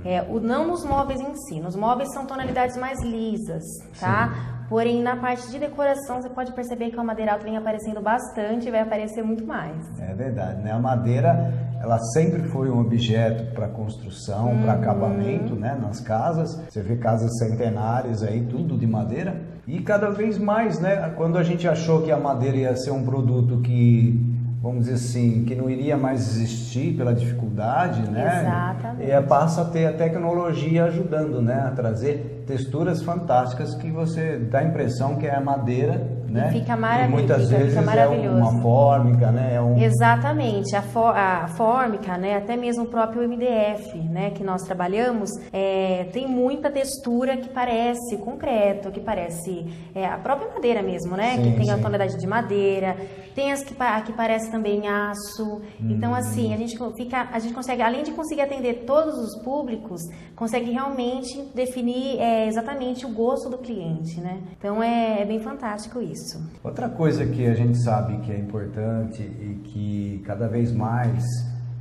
É, 0.04 0.22
o, 0.24 0.40
não 0.40 0.68
nos 0.68 0.84
móveis 0.84 1.20
em 1.20 1.36
si. 1.36 1.60
Nos 1.60 1.76
móveis 1.76 2.12
são 2.14 2.26
tonalidades 2.26 2.78
mais 2.78 3.02
lisas, 3.04 3.64
tá? 4.00 4.62
Porém, 4.72 5.04
na 5.04 5.18
parte 5.18 5.52
de 5.52 5.60
decoração, 5.60 6.22
você 6.22 6.30
pode 6.30 6.54
perceber 6.54 6.92
que 6.92 6.98
a 6.98 7.04
madeira 7.04 7.34
alta 7.34 7.44
vem 7.44 7.58
aparecendo 7.58 8.00
bastante 8.00 8.70
e 8.70 8.72
vai 8.72 8.80
aparecer 8.80 9.22
muito 9.22 9.46
mais. 9.46 9.76
É 10.00 10.14
verdade, 10.14 10.62
né? 10.62 10.72
A 10.72 10.80
madeira, 10.80 11.54
ela 11.82 12.00
sempre 12.14 12.44
foi 12.44 12.72
um 12.72 12.80
objeto 12.80 13.54
para 13.54 13.68
construção, 13.68 14.52
uhum. 14.52 14.62
para 14.62 14.72
acabamento, 14.72 15.56
né? 15.56 15.78
Nas 15.80 16.00
casas. 16.00 16.56
Você 16.70 16.82
vê 16.82 16.96
casas 16.96 17.38
centenárias 17.38 18.24
aí, 18.24 18.46
tudo 18.46 18.78
de 18.78 18.88
madeira. 18.88 19.42
E 19.68 19.82
cada 19.82 20.10
vez 20.10 20.38
mais, 20.38 20.80
né? 20.80 21.14
Quando 21.18 21.38
a 21.38 21.44
gente 21.44 21.68
achou 21.68 22.02
que 22.04 22.12
a 22.12 22.18
madeira 22.18 22.56
ia 22.56 22.76
ser 22.78 22.92
um 22.92 23.04
produto 23.04 23.60
que 23.60 24.31
vamos 24.62 24.86
dizer 24.86 24.94
assim, 24.94 25.44
que 25.44 25.56
não 25.56 25.68
iria 25.70 25.98
mais 25.98 26.22
existir 26.28 26.96
pela 26.96 27.14
dificuldade, 27.14 28.08
né? 28.10 28.42
Exatamente. 28.42 29.12
E 29.12 29.22
passa 29.24 29.62
a 29.64 29.66
ter 29.66 29.88
a 29.88 29.94
tecnologia 29.94 30.86
ajudando, 30.86 31.42
né? 31.42 31.64
A 31.68 31.72
trazer 31.72 32.44
texturas 32.46 33.02
fantásticas 33.02 33.74
que 33.74 33.90
você 33.90 34.38
dá 34.38 34.60
a 34.60 34.64
impressão 34.64 35.16
que 35.16 35.26
é 35.26 35.40
madeira 35.40 36.21
né? 36.32 36.52
Fica 36.52 36.78
maravilhoso. 36.78 37.12
E 37.12 37.16
muitas 37.16 37.50
vezes 37.50 37.78
é 37.78 38.30
uma 38.30 38.62
fórmica, 38.62 39.32
né? 39.32 39.56
É 39.56 39.62
um... 39.62 39.78
Exatamente, 39.78 40.76
a, 40.76 40.82
for, 40.82 41.16
a 41.16 41.48
fórmica, 41.50 42.18
né? 42.18 42.38
Até 42.38 42.56
mesmo 42.56 42.86
o 42.86 42.88
próprio 42.88 43.28
MDF, 43.28 43.98
né? 44.10 44.32
Que 44.32 44.44
nós 44.44 44.64
trabalhamos, 44.64 45.30
é, 45.52 46.06
tem 46.14 46.28
muita 46.28 46.72
textura 46.72 47.38
que 47.38 47.50
parece 47.50 48.18
concreto, 48.18 48.92
que 48.92 49.02
parece 49.02 49.66
é, 49.94 50.06
a 50.06 50.18
própria 50.18 50.50
madeira 50.54 50.82
mesmo, 50.82 51.18
né? 51.18 51.36
Sim, 51.36 51.44
que 51.44 51.58
tem 51.58 51.66
sim. 51.66 51.72
a 51.72 51.78
tonalidade 51.78 52.18
de 52.18 52.28
madeira, 52.28 52.96
tem 53.36 53.52
as 53.52 53.64
que, 53.64 53.76
que 54.06 54.14
parece 54.14 54.50
também 54.50 54.88
aço. 54.88 55.62
Então, 55.80 56.16
assim, 56.16 56.54
a 56.54 56.58
gente 56.58 56.78
fica, 56.96 57.30
a 57.32 57.40
gente 57.40 57.54
consegue, 57.54 57.82
além 57.82 58.04
de 58.04 58.12
conseguir 58.12 58.42
atender 58.42 58.86
todos 58.86 59.16
os 59.18 59.44
públicos, 59.44 60.02
consegue 60.36 60.72
realmente 60.72 61.42
definir 61.54 62.20
é, 62.20 62.48
exatamente 62.48 63.06
o 63.06 63.10
gosto 63.10 63.50
do 63.50 63.58
cliente, 63.58 64.20
né? 64.22 64.40
Então 64.58 64.82
é, 64.82 65.22
é 65.22 65.26
bem 65.26 65.40
fantástico 65.40 66.02
isso 66.02 66.21
isso. 66.22 66.40
Outra 66.64 66.90
coisa 66.90 67.26
que 67.26 67.46
a 67.46 67.54
gente 67.54 67.82
sabe 67.84 68.18
que 68.20 68.32
é 68.32 68.38
importante 68.38 69.22
e 69.22 69.62
que 69.64 70.24
cada 70.26 70.48
vez 70.48 70.72
mais 70.72 71.24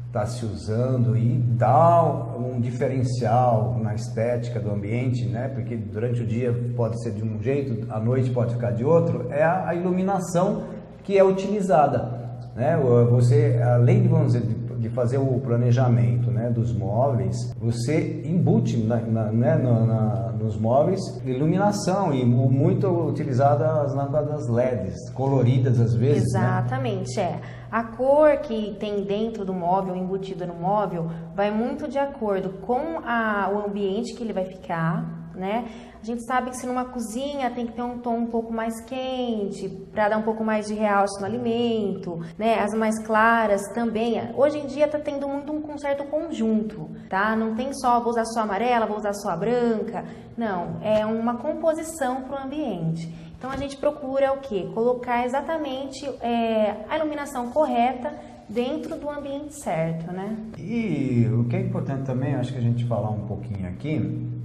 está 0.06 0.26
se 0.26 0.44
usando 0.44 1.16
e 1.16 1.38
dá 1.38 2.02
um 2.36 2.60
diferencial 2.60 3.78
na 3.80 3.94
estética 3.94 4.58
do 4.58 4.70
ambiente, 4.70 5.24
né? 5.26 5.48
Porque 5.48 5.76
durante 5.76 6.22
o 6.22 6.26
dia 6.26 6.52
pode 6.76 7.00
ser 7.02 7.12
de 7.12 7.22
um 7.22 7.40
jeito, 7.40 7.86
à 7.92 8.00
noite 8.00 8.30
pode 8.30 8.54
ficar 8.54 8.72
de 8.72 8.84
outro, 8.84 9.28
é 9.30 9.44
a 9.44 9.72
iluminação 9.72 10.64
que 11.04 11.16
é 11.16 11.22
utilizada, 11.22 12.18
né? 12.56 12.76
Você, 13.10 13.60
além 13.62 14.02
de, 14.02 14.08
vamos 14.08 14.32
dizer, 14.32 14.44
de 14.80 14.88
fazer 14.88 15.18
o 15.18 15.38
planejamento 15.40 16.30
né, 16.30 16.50
dos 16.50 16.72
móveis, 16.72 17.36
você 17.58 18.22
embute 18.24 18.78
na, 18.78 18.96
na, 18.96 19.24
né, 19.30 19.56
na, 19.56 20.32
nos 20.32 20.58
móveis 20.58 21.00
iluminação 21.24 22.12
e 22.14 22.24
muito 22.24 22.88
utilizada 22.88 23.82
as 23.82 23.94
lâmpadas 23.94 24.48
LEDs, 24.48 25.10
coloridas 25.10 25.78
às 25.78 25.94
vezes. 25.94 26.32
Né? 26.32 26.40
Exatamente, 26.40 27.16
né? 27.16 27.22
é. 27.22 27.40
A 27.70 27.84
cor 27.84 28.38
que 28.38 28.74
tem 28.80 29.04
dentro 29.04 29.44
do 29.44 29.54
móvel, 29.54 29.94
embutida 29.94 30.44
no 30.44 30.54
móvel, 30.54 31.08
vai 31.36 31.52
muito 31.52 31.86
de 31.86 31.98
acordo 31.98 32.48
com 32.62 32.98
a, 33.04 33.48
o 33.52 33.68
ambiente 33.68 34.14
que 34.14 34.24
ele 34.24 34.32
vai 34.32 34.44
ficar, 34.44 35.19
né? 35.34 35.68
A 36.02 36.04
gente 36.04 36.24
sabe 36.24 36.50
que 36.50 36.56
se 36.56 36.66
numa 36.66 36.86
cozinha 36.86 37.50
tem 37.50 37.66
que 37.66 37.72
ter 37.72 37.82
um 37.82 37.98
tom 37.98 38.16
um 38.16 38.26
pouco 38.26 38.52
mais 38.52 38.80
quente 38.84 39.68
para 39.92 40.08
dar 40.08 40.18
um 40.18 40.22
pouco 40.22 40.42
mais 40.42 40.66
de 40.66 40.74
realce 40.74 41.20
no 41.20 41.26
alimento, 41.26 42.20
né? 42.38 42.60
As 42.60 42.72
mais 42.74 42.98
claras 43.04 43.62
também. 43.74 44.18
Hoje 44.34 44.58
em 44.58 44.66
dia 44.66 44.88
tá 44.88 44.98
tendo 44.98 45.28
muito 45.28 45.52
um 45.52 45.78
certo 45.78 46.04
conjunto, 46.04 46.88
tá? 47.08 47.36
Não 47.36 47.54
tem 47.54 47.72
só 47.72 48.00
vou 48.00 48.10
usar 48.10 48.24
só 48.24 48.40
amarela, 48.40 48.86
vou 48.86 48.96
usar 48.96 49.12
só 49.14 49.36
branca. 49.36 50.04
Não, 50.36 50.78
é 50.82 51.04
uma 51.04 51.36
composição 51.36 52.22
para 52.22 52.40
o 52.40 52.44
ambiente. 52.44 53.12
Então 53.36 53.50
a 53.50 53.56
gente 53.56 53.76
procura 53.76 54.32
o 54.32 54.38
que? 54.38 54.66
Colocar 54.72 55.24
exatamente 55.24 56.06
é, 56.20 56.84
a 56.88 56.96
iluminação 56.96 57.50
correta 57.50 58.12
dentro 58.50 58.96
do 58.96 59.08
ambiente 59.08 59.54
certo, 59.62 60.12
né? 60.12 60.36
E 60.58 61.26
o 61.32 61.44
que 61.44 61.56
é 61.56 61.60
importante 61.60 62.04
também, 62.04 62.34
acho 62.34 62.52
que 62.52 62.58
a 62.58 62.62
gente 62.62 62.84
falar 62.84 63.10
um 63.10 63.26
pouquinho 63.26 63.68
aqui, 63.68 63.98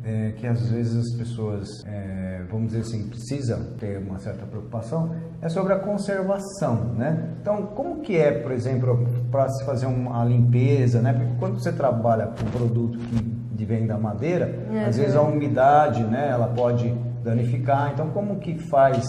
é 0.05 0.33
que 0.37 0.45
às 0.45 0.69
vezes 0.69 0.95
as 0.95 1.17
pessoas, 1.17 1.67
é, 1.85 2.43
vamos 2.49 2.67
dizer 2.67 2.81
assim, 2.81 3.09
precisam 3.09 3.73
ter 3.79 3.97
uma 3.97 4.19
certa 4.19 4.45
preocupação, 4.45 5.15
é 5.41 5.49
sobre 5.49 5.73
a 5.73 5.79
conservação, 5.79 6.93
né? 6.93 7.31
Então, 7.41 7.65
como 7.67 8.01
que 8.01 8.15
é, 8.15 8.31
por 8.31 8.51
exemplo, 8.51 9.07
para 9.31 9.49
se 9.49 9.65
fazer 9.65 9.87
uma 9.87 10.23
limpeza, 10.23 11.01
né? 11.01 11.11
Porque 11.11 11.33
quando 11.39 11.59
você 11.59 11.71
trabalha 11.71 12.27
com 12.27 12.45
um 12.45 12.51
produto 12.51 12.99
que 12.99 13.35
vem 13.65 13.87
da 13.87 13.97
madeira, 13.97 14.67
uhum. 14.69 14.85
às 14.85 14.95
vezes 14.95 15.15
a 15.15 15.21
umidade, 15.21 16.03
né, 16.03 16.29
ela 16.29 16.47
pode 16.47 16.93
danificar. 17.25 17.91
Então, 17.91 18.11
como 18.11 18.39
que 18.39 18.57
faz 18.69 19.03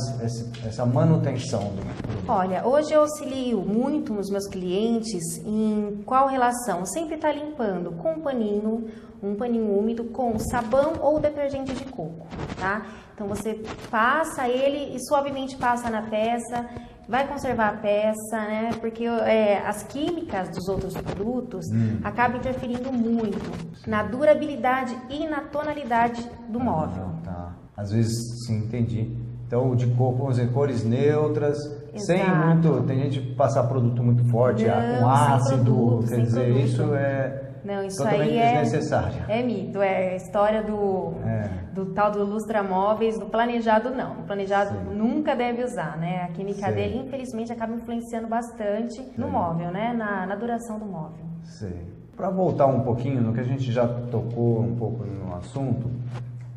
essa 0.64 0.86
manutenção 0.86 1.60
do 1.60 1.82
produto? 1.82 2.24
Olha, 2.26 2.66
hoje 2.66 2.92
eu 2.92 3.02
auxilio 3.02 3.60
muito 3.60 4.18
os 4.18 4.30
meus 4.30 4.48
clientes 4.48 5.22
em 5.44 6.02
qual 6.04 6.26
relação? 6.26 6.84
Sempre 6.86 7.16
está 7.16 7.30
limpando 7.30 7.92
com 7.92 8.12
um 8.12 8.20
paninho, 8.20 8.86
um 9.22 9.34
paninho 9.36 9.78
úmido 9.78 10.04
com 10.04 10.38
sabão 10.38 10.94
ou 11.00 11.20
detergente 11.20 11.74
de 11.74 11.84
coco, 11.84 12.26
tá? 12.58 12.86
Então 13.14 13.28
você 13.28 13.60
passa 13.90 14.48
ele 14.48 14.96
e 14.96 15.06
suavemente 15.06 15.56
passa 15.56 15.88
na 15.88 16.02
peça, 16.02 16.68
vai 17.08 17.26
conservar 17.28 17.68
a 17.68 17.76
peça, 17.76 18.38
né? 18.38 18.70
Porque 18.80 19.04
é, 19.04 19.58
as 19.58 19.82
químicas 19.84 20.48
dos 20.48 20.68
outros 20.68 20.94
produtos 20.94 21.66
hum. 21.72 22.00
acabam 22.02 22.38
interferindo 22.38 22.92
muito 22.92 23.38
na 23.86 24.02
durabilidade 24.02 24.96
e 25.10 25.26
na 25.26 25.42
tonalidade 25.42 26.28
do 26.48 26.58
móvel. 26.58 27.04
Ah, 27.04 27.24
tá. 27.24 27.65
Às 27.76 27.92
vezes, 27.92 28.46
sim, 28.46 28.58
entendi. 28.58 29.10
Então, 29.46 29.76
de 29.76 29.86
cor, 29.88 30.14
vamos 30.14 30.36
dizer, 30.36 30.52
cores 30.52 30.84
neutras, 30.84 31.56
Exato. 31.92 32.00
sem 32.06 32.34
muito. 32.34 32.82
Tem 32.84 32.98
gente 32.98 33.20
que 33.20 33.34
passar 33.34 33.64
produto 33.64 34.02
muito 34.02 34.24
forte, 34.30 34.64
Não, 34.64 35.00
com 35.00 35.08
ácido, 35.08 35.64
produto, 35.64 36.08
quer 36.08 36.20
dizer, 36.20 36.44
produto. 36.44 36.64
isso 36.64 36.94
é 36.94 37.42
não, 37.66 37.82
isso 37.84 37.96
Totalmente 37.98 38.30
aí 38.30 38.38
é, 38.38 38.62
desnecessário. 38.62 39.24
é 39.28 39.42
mito, 39.42 39.82
é 39.82 40.14
história 40.14 40.62
do, 40.62 41.14
é. 41.26 41.50
do 41.74 41.86
tal 41.86 42.12
do 42.12 42.24
lustramóveis, 42.24 43.18
do 43.18 43.26
planejado 43.26 43.90
não. 43.90 44.20
O 44.20 44.22
planejado 44.22 44.70
Sim. 44.70 44.94
nunca 44.94 45.34
deve 45.34 45.64
usar, 45.64 45.96
né? 45.98 46.22
A 46.22 46.28
química 46.28 46.68
Sim. 46.68 46.74
dele, 46.74 46.98
infelizmente, 46.98 47.52
acaba 47.52 47.74
influenciando 47.74 48.28
bastante 48.28 48.94
Sim. 48.94 49.12
no 49.18 49.28
móvel, 49.28 49.72
né? 49.72 49.92
Na, 49.92 50.26
na 50.26 50.36
duração 50.36 50.78
do 50.78 50.86
móvel. 50.86 51.24
Sim. 51.42 51.74
Para 52.16 52.30
voltar 52.30 52.66
um 52.66 52.80
pouquinho 52.80 53.20
no 53.20 53.34
que 53.34 53.40
a 53.40 53.44
gente 53.44 53.72
já 53.72 53.86
tocou 53.86 54.60
um 54.60 54.76
pouco 54.76 55.04
no 55.04 55.34
assunto, 55.34 55.90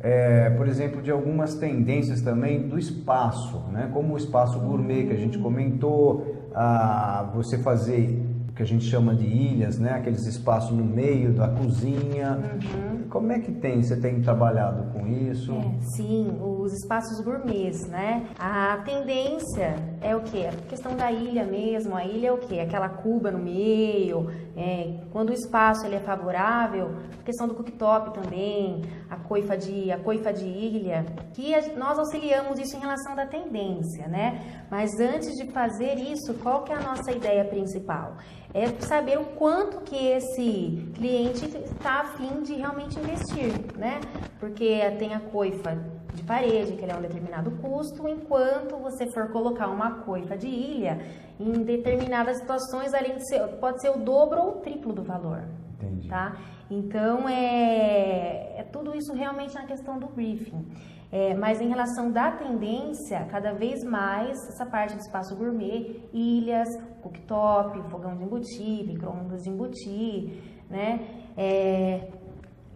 é, 0.00 0.50
por 0.50 0.66
exemplo, 0.66 1.02
de 1.02 1.10
algumas 1.10 1.54
tendências 1.54 2.22
também 2.22 2.68
do 2.68 2.78
espaço, 2.78 3.58
né? 3.70 3.90
como 3.92 4.14
o 4.14 4.16
espaço 4.16 4.58
gourmet 4.58 5.06
que 5.06 5.12
a 5.12 5.16
gente 5.16 5.38
comentou, 5.38 6.40
a 6.54 7.30
você 7.34 7.58
fazer 7.58 8.26
que 8.54 8.62
a 8.62 8.66
gente 8.66 8.84
chama 8.84 9.14
de 9.14 9.24
ilhas, 9.24 9.78
né? 9.78 9.92
Aqueles 9.92 10.26
espaços 10.26 10.76
no 10.76 10.84
meio 10.84 11.32
da 11.32 11.48
cozinha. 11.48 12.38
Uhum. 12.52 12.99
Como 13.10 13.32
é 13.32 13.40
que 13.40 13.50
tem? 13.50 13.82
Você 13.82 14.00
tem 14.00 14.22
trabalhado 14.22 14.92
com 14.92 15.04
isso? 15.04 15.52
É, 15.52 15.80
sim, 15.96 16.38
os 16.40 16.72
espaços 16.72 17.20
gourmets, 17.24 17.84
né? 17.88 18.28
A 18.38 18.76
tendência 18.84 19.74
é 20.00 20.14
o 20.14 20.20
que? 20.20 20.46
A 20.46 20.52
questão 20.68 20.94
da 20.94 21.10
ilha 21.10 21.44
mesmo. 21.44 21.96
A 21.96 22.04
ilha 22.04 22.28
é 22.28 22.32
o 22.32 22.38
que? 22.38 22.60
Aquela 22.60 22.88
cuba 22.88 23.32
no 23.32 23.38
meio. 23.40 24.30
É, 24.56 25.00
quando 25.10 25.30
o 25.30 25.32
espaço 25.32 25.84
ele 25.84 25.96
é 25.96 26.00
favorável, 26.00 26.94
a 27.18 27.24
questão 27.24 27.48
do 27.48 27.54
cooktop 27.54 28.14
também, 28.14 28.82
a 29.10 29.16
coifa 29.16 29.56
de 29.56 29.90
a 29.90 29.98
coifa 29.98 30.32
de 30.32 30.46
ilha, 30.46 31.04
que 31.34 31.52
a, 31.52 31.74
nós 31.76 31.98
auxiliamos 31.98 32.60
isso 32.60 32.76
em 32.76 32.80
relação 32.80 33.16
da 33.16 33.26
tendência, 33.26 34.06
né? 34.06 34.66
Mas 34.70 35.00
antes 35.00 35.34
de 35.36 35.50
fazer 35.50 35.94
isso, 35.96 36.34
qual 36.34 36.62
que 36.62 36.72
é 36.72 36.76
a 36.76 36.80
nossa 36.80 37.10
ideia 37.10 37.44
principal? 37.44 38.14
é 38.52 38.68
saber 38.80 39.18
o 39.18 39.24
quanto 39.24 39.80
que 39.82 39.96
esse 39.96 40.90
cliente 40.94 41.46
está 41.46 42.00
afim 42.00 42.42
de 42.42 42.54
realmente 42.54 42.98
investir, 43.00 43.52
né? 43.76 44.00
Porque 44.38 44.78
tem 44.98 45.14
a 45.14 45.20
coifa 45.20 45.76
de 46.14 46.22
parede, 46.22 46.72
que 46.72 46.82
ele 46.84 46.92
é 46.92 46.96
um 46.96 47.02
determinado 47.02 47.50
custo, 47.62 48.08
enquanto 48.08 48.76
você 48.76 49.10
for 49.12 49.30
colocar 49.30 49.68
uma 49.68 50.02
coifa 50.02 50.36
de 50.36 50.48
ilha, 50.48 50.98
em 51.38 51.62
determinadas 51.64 52.38
situações, 52.38 52.92
além 52.94 53.16
de 53.16 53.28
ser, 53.28 53.46
pode 53.58 53.80
ser 53.80 53.90
o 53.90 53.98
dobro 53.98 54.40
ou 54.40 54.48
o 54.50 54.60
triplo 54.60 54.92
do 54.92 55.02
valor. 55.02 55.44
Entendi. 55.74 56.08
Tá? 56.08 56.36
Então, 56.70 57.28
é, 57.28 58.60
é 58.60 58.66
tudo 58.70 58.96
isso 58.96 59.12
realmente 59.14 59.54
na 59.54 59.64
questão 59.64 59.98
do 59.98 60.06
briefing. 60.06 60.66
É, 61.12 61.34
mas 61.34 61.60
em 61.60 61.68
relação 61.68 62.12
da 62.12 62.30
tendência, 62.30 63.26
cada 63.30 63.52
vez 63.52 63.82
mais 63.82 64.38
essa 64.48 64.64
parte 64.64 64.94
do 64.94 65.00
espaço 65.00 65.34
gourmet, 65.34 66.00
ilhas, 66.12 66.68
cooktop, 67.02 67.82
fogão 67.90 68.16
de 68.16 68.22
embutir, 68.22 68.86
micro-ondas 68.86 69.42
de 69.42 69.50
embutir, 69.50 70.40
né? 70.70 71.00
É, 71.36 72.08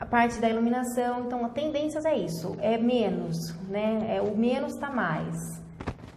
a 0.04 0.06
parte 0.06 0.38
da 0.38 0.50
iluminação, 0.50 1.25
então, 1.25 1.49
tendências 1.49 2.04
é 2.04 2.14
isso, 2.14 2.54
é 2.61 2.76
menos, 2.76 3.37
né? 3.68 4.16
É, 4.16 4.20
o 4.20 4.37
menos 4.37 4.75
está 4.75 4.90
mais. 4.90 5.34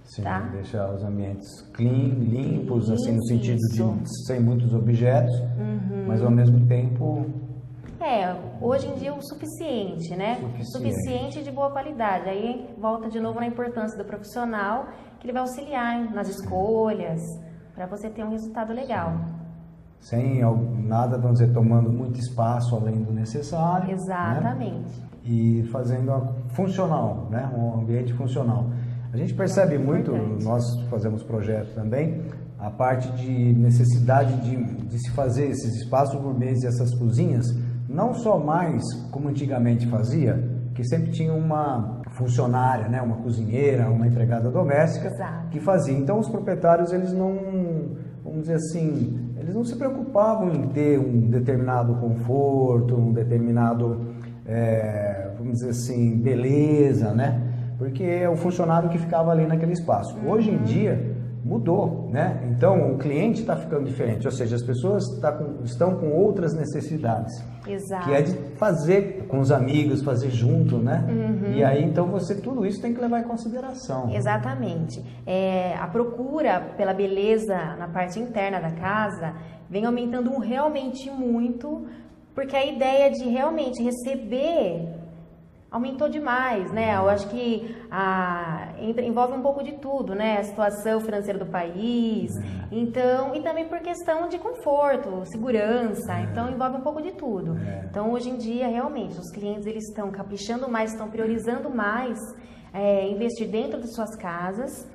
Sim, 0.03 0.23
tá? 0.23 0.39
deixar 0.51 0.93
os 0.93 1.03
ambientes 1.03 1.61
clean, 1.73 2.09
limpos, 2.19 2.89
assim, 2.91 3.13
no 3.13 3.25
sentido 3.25 3.57
isso. 3.57 3.93
de 3.93 4.25
sem 4.25 4.41
muitos 4.41 4.73
objetos, 4.73 5.33
uhum. 5.57 6.05
mas 6.07 6.21
ao 6.21 6.31
mesmo 6.31 6.65
tempo 6.67 7.25
É, 7.99 8.35
hoje 8.61 8.87
em 8.87 8.95
dia 8.95 9.13
o 9.13 9.21
suficiente, 9.21 10.15
né? 10.15 10.35
Suficiente. 10.35 10.71
suficiente 10.71 11.43
de 11.43 11.51
boa 11.51 11.71
qualidade. 11.71 12.29
Aí 12.29 12.69
volta 12.77 13.09
de 13.09 13.19
novo 13.19 13.39
na 13.39 13.47
importância 13.47 13.97
do 13.97 14.05
profissional, 14.05 14.87
que 15.19 15.25
ele 15.25 15.33
vai 15.33 15.41
auxiliar 15.41 16.13
nas 16.13 16.27
escolhas, 16.29 17.21
para 17.73 17.85
você 17.85 18.09
ter 18.09 18.23
um 18.23 18.29
resultado 18.29 18.73
legal. 18.73 19.13
Sem 19.99 20.41
nada, 20.85 21.17
vamos 21.17 21.39
dizer, 21.39 21.53
tomando 21.53 21.91
muito 21.91 22.19
espaço 22.19 22.75
além 22.75 23.01
do 23.01 23.11
necessário. 23.11 23.87
Né? 23.87 23.93
Exatamente. 23.93 24.99
Né? 24.99 25.07
E 25.23 25.63
fazendo 25.71 26.11
a, 26.11 26.33
funcional, 26.49 27.27
né? 27.29 27.49
um 27.55 27.81
ambiente 27.81 28.13
funcional. 28.13 28.67
A 29.11 29.17
gente 29.17 29.33
percebe 29.33 29.75
é 29.75 29.77
muito, 29.77 30.11
importante. 30.11 30.43
nós 30.43 30.63
fazemos 30.89 31.23
projetos 31.23 31.73
também, 31.73 32.23
a 32.59 32.69
parte 32.69 33.11
de 33.13 33.53
necessidade 33.53 34.35
de, 34.41 34.55
de 34.85 34.99
se 34.99 35.11
fazer 35.11 35.47
esses 35.47 35.81
espaços 35.81 36.19
gourmets 36.19 36.63
e 36.63 36.67
essas 36.67 36.93
cozinhas, 36.95 37.45
não 37.87 38.13
só 38.13 38.37
mais 38.39 38.83
como 39.11 39.29
antigamente 39.29 39.87
fazia, 39.87 40.57
que 40.73 40.83
sempre 40.83 41.11
tinha 41.11 41.33
uma 41.33 42.01
funcionária, 42.11 42.87
né, 42.87 43.01
uma 43.01 43.17
cozinheira, 43.17 43.89
uma 43.89 44.07
empregada 44.07 44.51
doméstica 44.51 45.07
Exato. 45.07 45.49
que 45.49 45.59
fazia. 45.59 45.97
Então 45.97 46.19
os 46.19 46.29
proprietários 46.29 46.93
eles 46.93 47.13
não, 47.13 47.33
vamos 48.37 48.47
dizer 48.47 48.55
assim, 48.55 49.33
eles 49.39 49.55
não 49.55 49.63
se 49.63 49.75
preocupavam 49.75 50.53
em 50.53 50.67
ter 50.67 50.99
um 50.99 51.29
determinado 51.29 51.95
conforto, 51.95 52.95
um 52.95 53.11
determinado, 53.11 54.13
é, 54.45 55.31
vamos 55.37 55.53
dizer 55.53 55.69
assim, 55.69 56.15
beleza, 56.17 57.13
né? 57.13 57.41
Porque 57.77 58.03
é 58.03 58.29
o 58.29 58.35
funcionário 58.35 58.89
que 58.89 58.97
ficava 58.97 59.31
ali 59.31 59.47
naquele 59.47 59.73
espaço. 59.73 60.15
Uhum. 60.17 60.31
Hoje 60.31 60.51
em 60.51 60.57
dia 60.63 61.06
mudou, 61.47 62.09
né? 62.11 62.45
Então 62.51 62.93
o 62.93 62.97
cliente 62.97 63.41
está 63.41 63.55
ficando 63.55 63.85
diferente, 63.85 64.27
ou 64.27 64.31
seja, 64.31 64.55
as 64.55 64.61
pessoas 64.61 65.19
tá 65.21 65.31
com, 65.31 65.63
estão 65.63 65.95
com 65.95 66.11
outras 66.11 66.53
necessidades, 66.53 67.33
Exato. 67.65 68.05
que 68.05 68.13
é 68.13 68.21
de 68.21 68.33
fazer 68.57 69.25
com 69.27 69.39
os 69.39 69.49
amigos, 69.49 70.03
fazer 70.03 70.29
junto, 70.29 70.77
né? 70.77 71.05
Uhum. 71.07 71.53
E 71.53 71.63
aí 71.63 71.83
então 71.83 72.07
você 72.07 72.35
tudo 72.35 72.65
isso 72.65 72.81
tem 72.81 72.93
que 72.93 72.99
levar 72.99 73.21
em 73.21 73.23
consideração. 73.23 74.13
Exatamente. 74.13 75.01
É, 75.25 75.75
a 75.75 75.87
procura 75.87 76.73
pela 76.75 76.93
beleza 76.93 77.55
na 77.79 77.87
parte 77.87 78.19
interna 78.19 78.59
da 78.59 78.71
casa 78.71 79.33
vem 79.69 79.85
aumentando 79.85 80.37
realmente 80.39 81.09
muito, 81.09 81.85
porque 82.35 82.55
a 82.55 82.65
ideia 82.65 83.09
de 83.09 83.23
realmente 83.29 83.81
receber 83.81 84.96
aumentou 85.77 86.09
demais, 86.09 86.71
né? 86.71 86.95
Eu 86.95 87.07
acho 87.07 87.29
que 87.29 87.75
a, 87.89 88.73
envolve 88.79 89.33
um 89.33 89.41
pouco 89.41 89.63
de 89.63 89.73
tudo, 89.73 90.13
né? 90.13 90.37
A 90.39 90.43
situação 90.43 90.99
financeira 90.99 91.39
do 91.39 91.45
país, 91.45 92.35
é. 92.35 92.67
então 92.71 93.33
e 93.35 93.41
também 93.41 93.67
por 93.67 93.79
questão 93.79 94.27
de 94.27 94.37
conforto, 94.37 95.25
segurança, 95.25 96.13
é. 96.13 96.23
então 96.23 96.49
envolve 96.49 96.77
um 96.77 96.81
pouco 96.81 97.01
de 97.01 97.11
tudo. 97.13 97.57
É. 97.57 97.85
Então 97.89 98.11
hoje 98.11 98.29
em 98.29 98.37
dia 98.37 98.67
realmente 98.67 99.17
os 99.17 99.31
clientes 99.31 99.65
eles 99.65 99.87
estão 99.87 100.11
caprichando 100.11 100.69
mais, 100.69 100.91
estão 100.91 101.09
priorizando 101.09 101.69
mais 101.69 102.19
é, 102.73 103.07
investir 103.07 103.49
dentro 103.49 103.79
de 103.79 103.87
suas 103.93 104.15
casas 104.15 104.87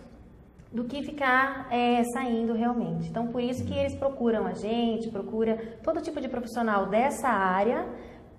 do 0.73 0.85
que 0.85 1.03
ficar 1.03 1.69
é, 1.71 2.03
saindo 2.15 2.55
realmente. 2.55 3.09
Então 3.09 3.29
por 3.29 3.41
isso 3.41 3.65
que 3.65 3.75
eles 3.75 3.95
procuram 3.95 4.47
a 4.47 4.55
gente, 4.55 5.11
procura 5.11 5.79
todo 5.83 6.01
tipo 6.01 6.21
de 6.21 6.29
profissional 6.29 6.87
dessa 6.87 7.29
área 7.29 7.87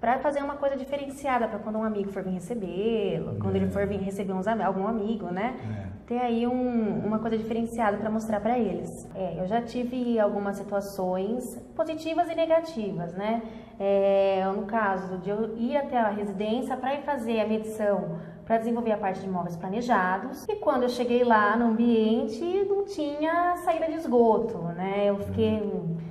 para 0.03 0.19
fazer 0.19 0.43
uma 0.43 0.57
coisa 0.57 0.75
diferenciada 0.75 1.47
para 1.47 1.57
quando 1.59 1.77
um 1.77 1.83
amigo 1.85 2.11
for 2.11 2.21
vir 2.21 2.33
recebê-lo, 2.33 3.37
quando 3.39 3.55
ele 3.55 3.67
é. 3.67 3.69
for 3.69 3.87
vir 3.87 4.01
receber 4.01 4.33
uns, 4.33 4.45
algum 4.45 4.85
amigo, 4.85 5.27
né? 5.27 5.55
É. 5.63 5.87
Ter 6.05 6.19
aí 6.19 6.45
um, 6.45 6.99
uma 7.05 7.19
coisa 7.19 7.37
diferenciada 7.37 7.95
para 7.95 8.09
mostrar 8.09 8.41
para 8.41 8.59
eles. 8.59 9.09
É, 9.15 9.39
eu 9.39 9.47
já 9.47 9.61
tive 9.61 10.19
algumas 10.19 10.57
situações 10.57 11.57
positivas 11.73 12.29
e 12.29 12.35
negativas, 12.35 13.13
né? 13.13 13.43
É, 13.79 14.43
no 14.53 14.63
caso 14.63 15.19
de 15.19 15.29
eu 15.29 15.55
ir 15.55 15.77
até 15.77 15.97
a 15.97 16.09
residência 16.09 16.75
para 16.75 16.95
ir 16.95 17.03
fazer 17.03 17.39
a 17.39 17.47
medição 17.47 18.17
para 18.45 18.57
desenvolver 18.57 18.91
a 18.91 18.97
parte 18.97 19.21
de 19.21 19.25
imóveis 19.25 19.55
planejados. 19.55 20.43
E 20.49 20.57
quando 20.57 20.83
eu 20.83 20.89
cheguei 20.89 21.23
lá 21.23 21.55
no 21.55 21.67
ambiente, 21.67 22.43
não 22.67 22.83
tinha 22.83 23.55
saída 23.63 23.85
de 23.85 23.93
esgoto, 23.93 24.57
né? 24.75 25.05
Eu 25.05 25.17
fiquei. 25.19 25.59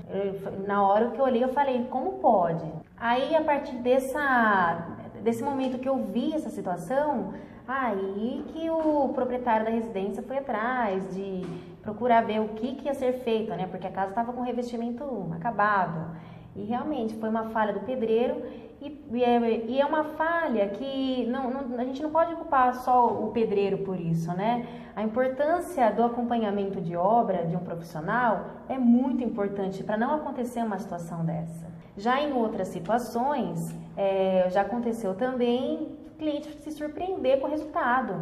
Eu, 0.08 0.66
na 0.66 0.82
hora 0.82 1.10
que 1.10 1.20
eu 1.20 1.24
olhei, 1.26 1.44
eu 1.44 1.50
falei, 1.50 1.86
como 1.90 2.12
pode? 2.12 2.64
Aí, 3.02 3.34
a 3.34 3.42
partir 3.42 3.74
dessa, 3.78 4.96
desse 5.24 5.42
momento 5.42 5.76
que 5.76 5.88
eu 5.88 6.04
vi 6.04 6.32
essa 6.34 6.48
situação, 6.48 7.34
aí 7.66 8.44
que 8.46 8.70
o 8.70 9.08
proprietário 9.08 9.66
da 9.66 9.72
residência 9.72 10.22
foi 10.22 10.38
atrás 10.38 11.12
de 11.12 11.42
procurar 11.82 12.20
ver 12.20 12.40
o 12.40 12.50
que, 12.50 12.76
que 12.76 12.86
ia 12.86 12.94
ser 12.94 13.14
feito, 13.24 13.50
né? 13.56 13.66
Porque 13.66 13.88
a 13.88 13.90
casa 13.90 14.10
estava 14.10 14.32
com 14.32 14.40
revestimento 14.42 15.02
acabado. 15.34 16.16
E 16.54 16.62
realmente 16.62 17.16
foi 17.16 17.28
uma 17.28 17.50
falha 17.50 17.72
do 17.72 17.80
pedreiro 17.80 18.40
e, 18.80 19.24
é, 19.24 19.64
e 19.66 19.80
é, 19.80 19.84
uma 19.84 20.04
falha 20.04 20.68
que 20.68 21.26
não, 21.26 21.50
não, 21.50 21.80
a 21.80 21.84
gente 21.84 22.00
não 22.00 22.10
pode 22.10 22.36
culpar 22.36 22.72
só 22.84 23.08
o 23.08 23.32
pedreiro 23.32 23.78
por 23.78 23.98
isso, 23.98 24.32
né? 24.32 24.64
A 24.94 25.02
importância 25.02 25.90
do 25.90 26.04
acompanhamento 26.04 26.80
de 26.80 26.94
obra 26.94 27.46
de 27.46 27.56
um 27.56 27.64
profissional 27.64 28.46
é 28.68 28.78
muito 28.78 29.24
importante 29.24 29.82
para 29.82 29.96
não 29.96 30.14
acontecer 30.14 30.62
uma 30.62 30.78
situação 30.78 31.24
dessa. 31.24 31.71
Já 31.96 32.20
em 32.20 32.32
outras 32.32 32.68
situações, 32.68 33.74
é, 33.96 34.46
já 34.50 34.62
aconteceu 34.62 35.14
também 35.14 35.88
o 36.14 36.18
cliente 36.18 36.48
se 36.62 36.70
surpreender 36.70 37.38
com 37.40 37.46
o 37.46 37.50
resultado. 37.50 38.14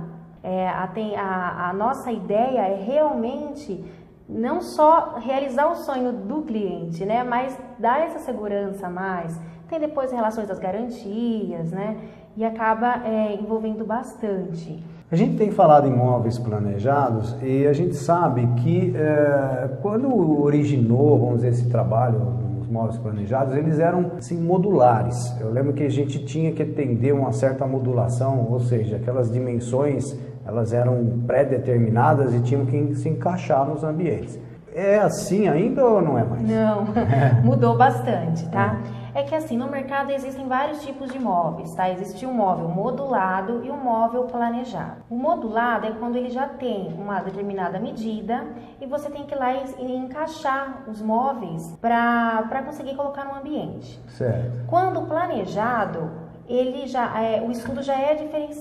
É, 0.42 0.68
a, 0.68 0.90
a, 1.18 1.70
a 1.70 1.72
nossa 1.72 2.10
ideia 2.10 2.60
é 2.60 2.82
realmente 2.82 3.84
não 4.28 4.60
só 4.60 5.16
realizar 5.18 5.70
o 5.70 5.74
sonho 5.74 6.12
do 6.12 6.42
cliente, 6.42 7.04
né, 7.04 7.22
mas 7.24 7.56
dar 7.78 8.00
essa 8.00 8.20
segurança 8.20 8.86
a 8.86 8.90
mais. 8.90 9.38
Tem 9.68 9.78
depois 9.78 10.10
relações 10.10 10.48
das 10.48 10.58
garantias, 10.58 11.70
né, 11.70 11.96
e 12.36 12.44
acaba 12.44 13.02
é, 13.04 13.34
envolvendo 13.34 13.84
bastante. 13.84 14.82
A 15.10 15.16
gente 15.16 15.36
tem 15.36 15.50
falado 15.50 15.88
em 15.88 15.92
imóveis 15.92 16.38
planejados 16.38 17.36
e 17.42 17.66
a 17.66 17.72
gente 17.72 17.96
sabe 17.96 18.46
que 18.62 18.94
é, 18.96 19.76
quando 19.82 20.40
originou, 20.40 21.18
vamos 21.18 21.36
dizer, 21.36 21.48
esse 21.48 21.68
trabalho 21.68 22.49
móveis 22.70 22.98
planejados, 22.98 23.54
eles 23.54 23.78
eram 23.78 24.12
assim, 24.18 24.40
modulares. 24.40 25.34
Eu 25.40 25.50
lembro 25.50 25.72
que 25.72 25.82
a 25.82 25.90
gente 25.90 26.24
tinha 26.24 26.52
que 26.52 26.62
atender 26.62 27.12
uma 27.12 27.32
certa 27.32 27.66
modulação, 27.66 28.46
ou 28.50 28.60
seja, 28.60 28.96
aquelas 28.96 29.30
dimensões 29.30 30.16
elas 30.46 30.72
eram 30.72 31.22
pré-determinadas 31.26 32.34
e 32.34 32.40
tinham 32.40 32.64
que 32.66 32.94
se 32.94 33.08
encaixar 33.08 33.66
nos 33.68 33.84
ambientes. 33.84 34.38
É 34.74 34.98
assim 34.98 35.48
ainda 35.48 35.84
ou 35.84 36.00
não 36.00 36.18
é 36.18 36.24
mais? 36.24 36.42
Não, 36.42 36.86
mudou 37.44 37.76
bastante, 37.76 38.48
tá? 38.48 38.80
É. 38.96 38.99
é 39.14 39.22
que 39.22 39.34
assim, 39.34 39.56
no 39.56 39.68
mercado 39.68 40.10
existem 40.10 40.46
vários 40.46 40.82
tipos 40.82 41.12
de 41.12 41.18
móveis, 41.18 41.74
tá? 41.74 41.90
Existe 41.90 42.26
um 42.26 42.32
móvel 42.32 42.68
modulado 42.68 43.64
e 43.64 43.70
um 43.70 43.76
móvel 43.76 44.24
planejado. 44.24 45.02
O 45.10 45.16
modulado 45.16 45.86
é 45.86 45.90
quando 45.92 46.16
ele 46.16 46.30
já 46.30 46.46
tem 46.46 46.94
uma 46.94 47.20
determinada 47.20 47.78
medida 47.78 48.44
e 48.80 48.86
você 48.86 49.10
tem 49.10 49.24
que 49.24 49.34
ir 49.34 49.38
lá 49.38 49.52
e, 49.54 49.96
encaixar 49.96 50.84
os 50.88 51.02
móveis 51.02 51.76
para 51.80 52.62
conseguir 52.64 52.94
colocar 52.96 53.24
no 53.24 53.34
ambiente. 53.34 54.00
Certo. 54.08 54.66
Quando 54.66 55.02
planejado, 55.02 56.10
ele 56.48 56.86
já 56.86 57.20
é, 57.22 57.40
o 57.40 57.50
estudo 57.50 57.82
já 57.82 57.94
é, 57.94 58.16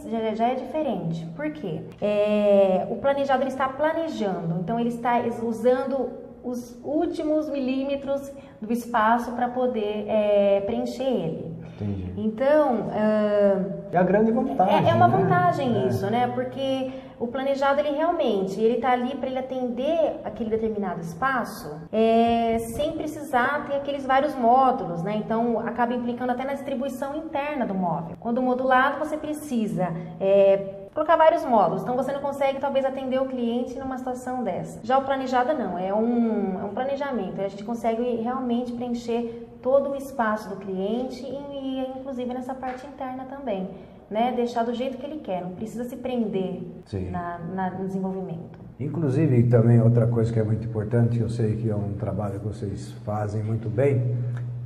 já, 0.07 0.35
já 0.35 0.47
é 0.47 0.55
diferente. 0.55 1.25
Por 1.35 1.51
quê? 1.51 1.81
É, 2.01 2.87
o 2.89 2.97
planejado 2.97 3.41
ele 3.41 3.49
está 3.49 3.67
planejando, 3.67 4.59
então 4.59 4.79
ele 4.79 4.89
está 4.89 5.19
usando 5.43 6.28
os 6.43 6.77
últimos 6.83 7.49
milímetros 7.49 8.31
do 8.61 8.71
espaço 8.71 9.31
para 9.33 9.49
poder 9.49 10.05
é, 10.07 10.61
preencher 10.61 11.03
ele. 11.03 11.59
Entendi. 11.75 12.13
Então. 12.17 12.87
Uh, 12.87 13.79
é 13.91 13.97
a 13.97 14.03
grande 14.03 14.31
vantagem. 14.31 14.87
É, 14.87 14.89
é 14.89 14.93
uma 14.93 15.07
né? 15.07 15.17
vantagem 15.17 15.83
é. 15.83 15.87
isso, 15.87 16.05
né? 16.09 16.27
Porque 16.27 16.91
o 17.19 17.27
planejado, 17.27 17.79
ele 17.79 17.91
realmente, 17.91 18.59
ele 18.59 18.75
está 18.75 18.91
ali 18.91 19.15
para 19.15 19.29
ele 19.29 19.39
atender 19.39 20.21
aquele 20.23 20.49
determinado 20.49 21.01
espaço 21.01 21.81
é, 21.91 22.57
sem 22.59 22.93
precisar 22.93 23.65
ter 23.67 23.75
aqueles 23.75 24.05
vários 24.05 24.35
módulos, 24.35 25.03
né? 25.03 25.15
Então, 25.17 25.59
acaba 25.59 25.93
implicando 25.93 26.31
até 26.31 26.45
na 26.45 26.53
distribuição 26.53 27.15
interna 27.15 27.65
do 27.65 27.73
móvel. 27.73 28.15
Quando 28.19 28.41
modulado, 28.41 28.99
você 28.99 29.17
precisa 29.17 29.93
é, 30.19 30.78
colocar 30.99 31.15
vários 31.15 31.45
módulos, 31.45 31.81
então 31.81 31.95
você 31.95 32.11
não 32.11 32.19
consegue 32.19 32.59
talvez 32.59 32.83
atender 32.83 33.21
o 33.21 33.25
cliente 33.25 33.79
numa 33.79 33.97
situação 33.97 34.43
dessa. 34.43 34.81
Já 34.83 34.97
o 34.97 35.05
planejado 35.05 35.53
não, 35.53 35.79
é 35.79 35.93
um, 35.93 36.59
é 36.59 36.63
um 36.65 36.73
planejamento, 36.73 37.39
a 37.39 37.47
gente 37.47 37.63
consegue 37.63 38.17
realmente 38.17 38.73
preencher 38.73 39.47
todo 39.61 39.91
o 39.91 39.95
espaço 39.95 40.49
do 40.49 40.57
cliente 40.57 41.23
e, 41.23 41.29
e 41.29 41.99
inclusive 41.99 42.33
nessa 42.33 42.53
parte 42.53 42.85
interna 42.85 43.23
também, 43.29 43.69
né? 44.09 44.33
Deixar 44.35 44.65
do 44.65 44.73
jeito 44.73 44.97
que 44.97 45.05
ele 45.05 45.21
quer, 45.21 45.41
não 45.41 45.51
precisa 45.51 45.85
se 45.85 45.95
prender 45.95 46.63
na, 47.09 47.39
na, 47.39 47.69
no 47.71 47.85
desenvolvimento. 47.85 48.59
Inclusive, 48.77 49.43
também 49.43 49.81
outra 49.81 50.05
coisa 50.05 50.33
que 50.33 50.39
é 50.39 50.43
muito 50.43 50.67
importante, 50.67 51.19
eu 51.19 51.29
sei 51.29 51.55
que 51.55 51.69
é 51.69 51.75
um 51.75 51.93
trabalho 51.93 52.39
que 52.41 52.45
vocês 52.45 52.91
fazem 53.05 53.41
muito 53.41 53.69
bem, 53.69 54.17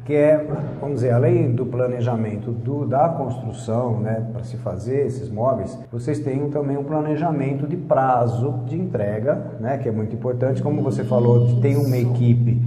que 0.05 0.13
é, 0.13 0.45
vamos 0.81 0.95
dizer, 0.95 1.11
além 1.11 1.53
do 1.53 1.65
planejamento 1.65 2.51
do, 2.51 2.85
da 2.85 3.07
construção, 3.07 4.01
né, 4.01 4.25
para 4.33 4.43
se 4.43 4.57
fazer 4.57 5.05
esses 5.05 5.29
móveis, 5.29 5.77
vocês 5.91 6.19
têm 6.19 6.49
também 6.49 6.75
um 6.77 6.83
planejamento 6.83 7.65
de 7.65 7.77
prazo 7.77 8.63
de 8.65 8.77
entrega, 8.77 9.51
né, 9.61 9.77
que 9.77 9.87
é 9.87 9.91
muito 9.91 10.13
importante, 10.13 10.61
como 10.61 10.81
você 10.81 11.05
falou, 11.05 11.61
tem 11.61 11.77
uma 11.77 11.97
equipe 11.97 12.61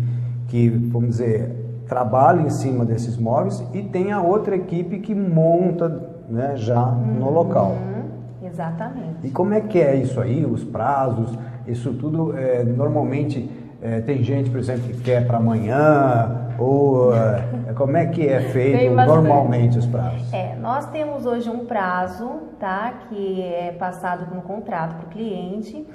que, 0.49 0.70
vamos 0.70 1.11
dizer, 1.11 1.83
trabalha 1.87 2.40
em 2.40 2.51
cima 2.51 2.85
desses 2.85 3.18
móveis 3.18 3.62
e 3.75 3.83
tem 3.83 4.12
a 4.12 4.22
outra 4.22 4.57
equipe 4.57 4.99
que 5.01 5.14
monta 5.14 5.88
né, 6.29 6.55
já 6.57 6.87
no 6.87 7.31
local. 7.31 7.72
Uhum, 7.72 8.46
exatamente. 8.49 9.18
E 9.25 9.31
como 9.31 9.53
é 9.53 9.61
que 9.61 9.79
é 9.79 9.94
isso 9.94 10.20
aí, 10.20 10.44
os 10.44 10.64
prazos, 10.64 11.38
isso 11.66 11.92
tudo, 11.92 12.37
é, 12.37 12.64
normalmente 12.64 13.49
é, 13.83 14.01
tem 14.01 14.22
gente, 14.22 14.49
por 14.49 14.59
exemplo, 14.59 14.85
que 14.85 15.03
quer 15.03 15.27
para 15.27 15.37
amanhã, 15.37 16.46
ou 16.59 17.14
é, 17.14 17.73
como 17.75 17.97
é 17.97 18.07
que 18.07 18.27
é 18.27 18.40
feito 18.40 18.95
normalmente 18.95 19.79
os 19.79 19.87
prazos? 19.87 20.33
É, 20.33 20.55
nós 20.57 20.87
temos 20.90 21.27
hoje 21.27 21.49
um 21.51 21.66
prazo, 21.66 22.29
tá, 22.59 22.92
que 23.09 23.42
é 23.42 23.73
passado 23.73 24.35
no 24.35 24.42
contrato 24.42 24.97
para 24.97 25.07
o 25.07 25.11
cliente, 25.11 25.87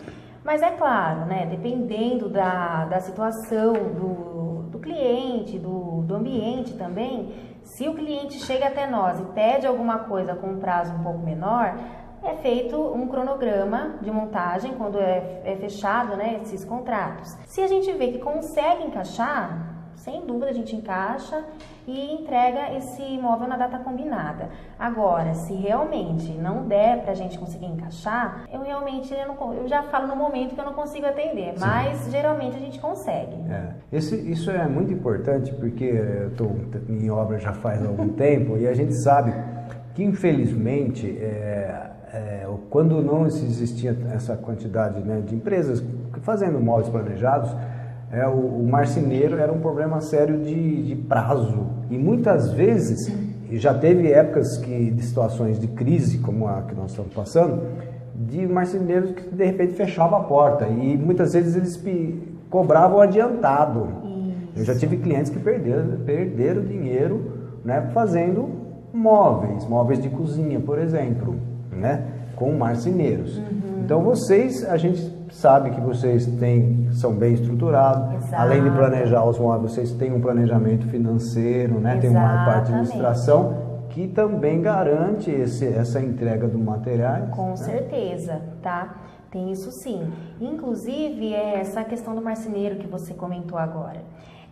mas 0.44 0.62
é 0.62 0.72
claro, 0.72 1.26
né, 1.26 1.46
dependendo 1.50 2.30
da, 2.30 2.86
da 2.86 3.00
situação 3.00 3.74
do, 3.74 4.64
do 4.70 4.80
cliente, 4.80 5.60
do, 5.60 6.02
do 6.02 6.16
ambiente 6.16 6.74
também, 6.74 7.32
se 7.64 7.88
o 7.88 7.94
cliente 7.94 8.40
chega 8.40 8.68
até 8.68 8.88
nós 8.88 9.20
e 9.20 9.24
pede 9.34 9.68
alguma 9.68 10.00
coisa 10.00 10.34
com 10.36 10.48
um 10.48 10.60
prazo 10.60 10.94
um 10.94 11.04
pouco 11.04 11.20
menor, 11.20 11.76
é 12.24 12.36
feito 12.36 12.78
um 12.78 13.08
cronograma 13.08 13.98
de 14.02 14.12
montagem 14.12 14.74
quando 14.74 15.00
é, 15.00 15.42
é 15.44 15.56
fechado 15.56 16.16
né, 16.16 16.40
esses 16.42 16.64
contratos. 16.64 17.36
Se 17.46 17.62
a 17.62 17.68
gente 17.68 17.92
vê 17.94 18.10
que 18.10 18.20
consegue 18.20 18.84
encaixar, 18.84 19.71
sem 19.96 20.26
dúvida 20.26 20.48
a 20.48 20.54
gente 20.54 20.76
encaixa 20.76 21.44
e 21.88 22.14
entrega 22.14 22.74
esse 22.76 23.02
imóvel 23.02 23.48
na 23.48 23.58
data 23.58 23.80
combinada. 23.80 24.50
Agora, 24.80 25.34
se 25.34 25.54
realmente 25.54 26.32
não 26.34 26.68
der 26.68 27.02
para 27.02 27.12
a 27.12 27.16
gente 27.16 27.38
conseguir 27.38 27.66
encaixar, 27.66 28.46
eu 28.52 28.62
realmente 28.62 29.14
eu, 29.14 29.28
não, 29.28 29.54
eu, 29.54 29.68
já 29.68 29.84
falo 29.84 30.08
no 30.08 30.16
momento 30.16 30.54
que 30.54 30.62
eu 30.62 30.66
não 30.66 30.74
consigo 30.74 31.06
atender, 31.06 31.54
Sim. 31.54 31.66
mas 31.66 32.12
geralmente 32.12 32.56
a 32.56 32.60
gente 32.60 32.80
consegue. 32.80 33.36
É. 33.50 33.74
Esse, 33.92 34.16
isso 34.30 34.50
é 34.52 34.68
muito 34.68 34.94
importante 34.94 35.54
porque 35.54 35.86
eu 35.86 36.30
estou 36.30 36.56
em 36.88 37.10
obra 37.10 37.40
já 37.40 37.54
faz 37.54 37.86
algum 37.86 38.10
tempo 38.14 38.58
e 38.58 38.68
a 38.68 38.74
gente 38.74 38.94
sabe 38.94 39.34
que 39.94 40.04
infelizmente 40.04 41.18
é, 41.20 41.92
é, 42.14 42.48
quando 42.70 43.02
não 43.02 43.26
existia 43.26 43.98
essa 44.14 44.36
quantidade 44.36 45.02
né, 45.02 45.22
de 45.22 45.36
empresas 45.36 45.84
fazendo 46.22 46.60
móveis 46.60 46.90
planejados, 46.90 47.56
é, 48.12 48.28
o, 48.28 48.32
o, 48.32 48.68
marceneiro 48.70 49.38
era 49.38 49.52
um 49.52 49.60
problema 49.60 50.02
sério 50.02 50.40
de, 50.40 50.84
de, 50.84 50.96
prazo. 50.96 51.68
E 51.90 51.98
muitas 51.98 52.52
vezes, 52.52 53.12
já 53.52 53.74
teve 53.74 54.12
épocas 54.12 54.58
que, 54.58 54.92
de 54.92 55.04
situações 55.04 55.60
de 55.60 55.68
crise, 55.68 56.20
como 56.20 56.48
a 56.48 56.62
que 56.64 56.76
nós 56.76 56.92
estamos 56.92 57.14
passando, 57.14 57.64
de 58.16 58.46
marceneiros 58.46 59.12
que 59.12 59.34
de 59.34 59.46
repente 59.46 59.74
fechavam 59.74 60.20
a 60.20 60.24
porta. 60.24 60.68
E 60.68 60.98
muitas 60.98 61.34
vezes 61.34 61.56
eles 61.56 61.82
cobravam 62.50 63.00
adiantado. 63.02 63.88
Eu 64.56 64.66
já 64.66 64.76
tive 64.76 64.98
clientes 64.98 65.32
que 65.32 65.40
perderam, 65.40 65.98
perderam 66.06 66.64
dinheiro 66.64 67.32
né, 67.64 67.90
fazendo 67.94 68.50
móveis, 68.94 69.66
móveis 69.68 70.02
de 70.02 70.10
cozinha, 70.10 70.60
por 70.60 70.78
exemplo 70.78 71.52
né? 71.82 72.06
Com 72.36 72.54
marceneiros. 72.54 73.38
Uhum. 73.38 73.82
Então 73.84 74.02
vocês, 74.04 74.64
a 74.66 74.78
gente 74.78 75.02
sabe 75.32 75.72
que 75.72 75.82
vocês 75.82 76.26
têm, 76.26 76.90
são 76.92 77.14
bem 77.14 77.34
estruturados. 77.34 78.14
Exato. 78.16 78.42
Além 78.42 78.64
de 78.64 78.70
planejar 78.70 79.26
os 79.26 79.40
móveis, 79.40 79.72
vocês 79.72 79.92
têm 79.94 80.14
um 80.14 80.22
planejamento 80.22 80.88
financeiro, 80.88 81.80
né? 81.80 81.98
Tem 81.98 82.10
uma 82.10 82.46
parte 82.46 82.68
de 82.68 82.74
administração 82.74 83.72
que 83.90 84.08
também 84.08 84.62
garante 84.62 85.30
esse, 85.30 85.68
essa 85.68 86.00
entrega 86.00 86.48
do 86.48 86.58
material. 86.58 87.28
Com 87.32 87.50
né? 87.50 87.56
certeza, 87.58 88.42
tá? 88.62 88.96
Tem 89.30 89.52
isso 89.52 89.72
sim. 89.72 90.12
Inclusive, 90.40 91.34
é 91.34 91.60
essa 91.60 91.84
questão 91.84 92.14
do 92.14 92.22
marceneiro 92.22 92.76
que 92.76 92.88
você 92.88 93.14
comentou 93.14 93.58
agora. 93.58 94.02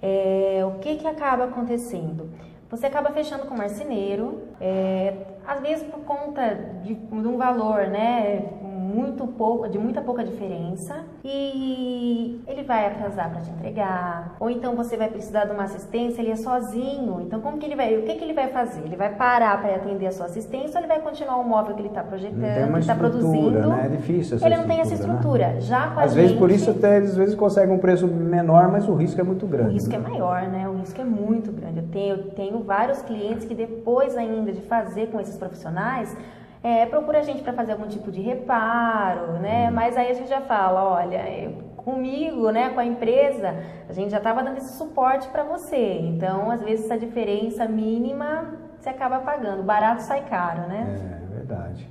É, 0.01 0.63
o 0.65 0.79
que, 0.79 0.95
que 0.95 1.07
acaba 1.07 1.45
acontecendo? 1.45 2.29
Você 2.69 2.85
acaba 2.85 3.09
fechando 3.11 3.45
com 3.45 3.55
o 3.55 3.57
marceneiro, 3.57 4.43
é, 4.61 5.13
às 5.45 5.59
vezes 5.59 5.83
por 5.85 6.01
conta 6.01 6.55
de, 6.83 6.93
de 6.93 7.27
um 7.27 7.35
valor, 7.35 7.87
né, 7.87 8.43
muito 8.89 9.27
pouco, 9.27 9.67
de 9.69 9.77
muita 9.77 10.01
pouca 10.01 10.23
diferença 10.23 11.03
e 11.23 12.41
ele 12.47 12.63
vai 12.63 12.87
atrasar 12.87 13.29
para 13.29 13.41
te 13.41 13.49
entregar. 13.51 14.35
Ou 14.39 14.49
então 14.49 14.75
você 14.75 14.97
vai 14.97 15.09
precisar 15.09 15.45
de 15.45 15.51
uma 15.51 15.63
assistência, 15.63 16.21
ele 16.21 16.31
é 16.31 16.35
sozinho. 16.35 17.21
Então 17.21 17.39
como 17.39 17.57
que 17.57 17.65
ele 17.65 17.75
vai, 17.75 17.95
o 17.97 18.03
que 18.03 18.15
que 18.15 18.23
ele 18.23 18.33
vai 18.33 18.47
fazer? 18.47 18.81
Ele 18.81 18.95
vai 18.95 19.13
parar 19.13 19.61
para 19.61 19.75
atender 19.75 20.07
a 20.07 20.11
sua 20.11 20.25
assistência 20.25 20.71
ou 20.77 20.79
ele 20.79 20.87
vai 20.87 20.99
continuar 21.01 21.37
o 21.37 21.43
móvel 21.43 21.75
que 21.75 21.81
ele 21.81 21.89
está 21.89 22.03
projetando, 22.03 22.73
que 22.73 22.79
está 22.79 22.95
produzindo? 22.95 23.69
Né? 23.69 23.85
É 23.85 23.89
difícil 23.89 24.37
essa 24.37 24.45
Ele 24.45 24.57
não 24.57 24.67
tem 24.67 24.79
essa 24.79 24.93
estrutura. 24.93 25.47
Né? 25.49 25.61
Já 25.61 25.91
com 25.91 25.99
às 25.99 26.13
vezes 26.13 26.35
por 26.35 26.49
isso 26.49 26.71
até 26.71 26.97
às 26.97 27.15
vezes 27.15 27.35
consegue 27.35 27.71
um 27.71 27.77
preço 27.77 28.07
menor, 28.07 28.71
mas 28.71 28.87
o 28.87 28.95
risco 28.95 29.19
é 29.21 29.23
muito 29.23 29.45
grande. 29.45 29.69
O 29.69 29.73
risco 29.73 29.89
né? 29.89 29.95
é 29.95 29.99
maior, 29.99 30.41
né? 30.47 30.67
O 30.67 30.77
risco 30.77 30.99
é 30.99 31.05
muito 31.05 31.51
grande. 31.51 31.79
Eu 31.79 31.87
tenho, 31.87 32.15
eu 32.15 32.23
tenho 32.31 32.59
vários 32.63 33.01
clientes 33.01 33.45
que 33.45 33.53
depois 33.53 34.17
ainda 34.17 34.51
de 34.51 34.61
fazer 34.61 35.07
com 35.07 35.19
esses 35.19 35.37
profissionais 35.37 36.15
é, 36.61 36.85
procura 36.85 37.19
a 37.19 37.23
gente 37.23 37.41
para 37.41 37.53
fazer 37.53 37.71
algum 37.73 37.87
tipo 37.87 38.11
de 38.11 38.21
reparo, 38.21 39.33
né? 39.33 39.67
Uhum. 39.67 39.73
Mas 39.75 39.97
aí 39.97 40.11
a 40.11 40.13
gente 40.13 40.29
já 40.29 40.41
fala, 40.41 40.83
olha, 40.83 41.29
eu, 41.29 41.69
comigo, 41.77 42.51
né, 42.51 42.69
com 42.69 42.79
a 42.79 42.85
empresa, 42.85 43.55
a 43.87 43.93
gente 43.93 44.11
já 44.11 44.17
estava 44.17 44.43
dando 44.43 44.57
esse 44.57 44.77
suporte 44.77 45.27
para 45.29 45.43
você. 45.43 45.99
Então, 46.01 46.51
às 46.51 46.61
vezes 46.61 46.85
essa 46.85 46.97
diferença 46.97 47.65
mínima 47.65 48.53
você 48.79 48.89
acaba 48.89 49.19
pagando, 49.19 49.63
barato 49.63 50.01
sai 50.03 50.23
caro, 50.25 50.67
né? 50.67 50.95
É 51.23 51.33
verdade. 51.33 51.89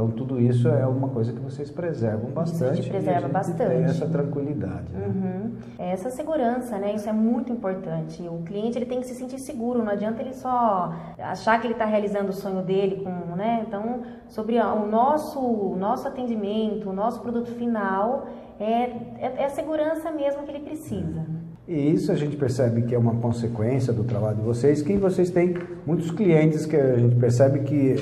Então 0.00 0.10
tudo 0.12 0.40
isso 0.40 0.66
é 0.66 0.86
uma 0.86 1.08
coisa 1.08 1.30
que 1.30 1.40
vocês 1.40 1.70
preservam 1.70 2.30
bastante. 2.30 2.70
a 2.70 2.74
gente 2.74 2.88
preserva 2.88 3.26
a 3.26 3.28
bastante. 3.28 3.68
Tem 3.68 3.84
essa 3.84 4.06
tranquilidade. 4.06 4.90
Né? 4.90 5.06
Uhum. 5.06 5.52
Essa 5.78 6.08
segurança, 6.08 6.78
né? 6.78 6.94
Isso 6.94 7.06
é 7.06 7.12
muito 7.12 7.52
importante. 7.52 8.22
O 8.26 8.42
cliente 8.42 8.78
ele 8.78 8.86
tem 8.86 9.00
que 9.00 9.06
se 9.06 9.14
sentir 9.14 9.38
seguro. 9.38 9.84
Não 9.84 9.92
adianta 9.92 10.22
ele 10.22 10.32
só 10.32 10.94
achar 11.18 11.60
que 11.60 11.66
ele 11.66 11.74
está 11.74 11.84
realizando 11.84 12.30
o 12.30 12.32
sonho 12.32 12.62
dele 12.62 13.04
com, 13.04 13.36
né? 13.36 13.62
Então 13.66 14.00
sobre 14.26 14.58
o 14.58 14.86
nosso, 14.86 15.38
o 15.38 15.76
nosso 15.76 16.08
atendimento, 16.08 16.88
o 16.88 16.94
nosso 16.94 17.20
produto 17.20 17.50
final 17.50 18.26
é, 18.58 18.84
é, 19.18 19.34
é 19.36 19.44
a 19.44 19.50
segurança 19.50 20.10
mesmo 20.10 20.44
que 20.44 20.50
ele 20.50 20.60
precisa. 20.60 21.26
E 21.70 21.94
isso 21.94 22.10
a 22.10 22.16
gente 22.16 22.36
percebe 22.36 22.82
que 22.82 22.96
é 22.96 22.98
uma 22.98 23.14
consequência 23.14 23.92
do 23.92 24.02
trabalho 24.02 24.38
de 24.38 24.42
vocês, 24.42 24.82
que 24.82 24.96
vocês 24.96 25.30
têm 25.30 25.54
muitos 25.86 26.10
clientes 26.10 26.66
que 26.66 26.74
a 26.74 26.96
gente 26.96 27.14
percebe 27.14 27.60
que 27.60 27.94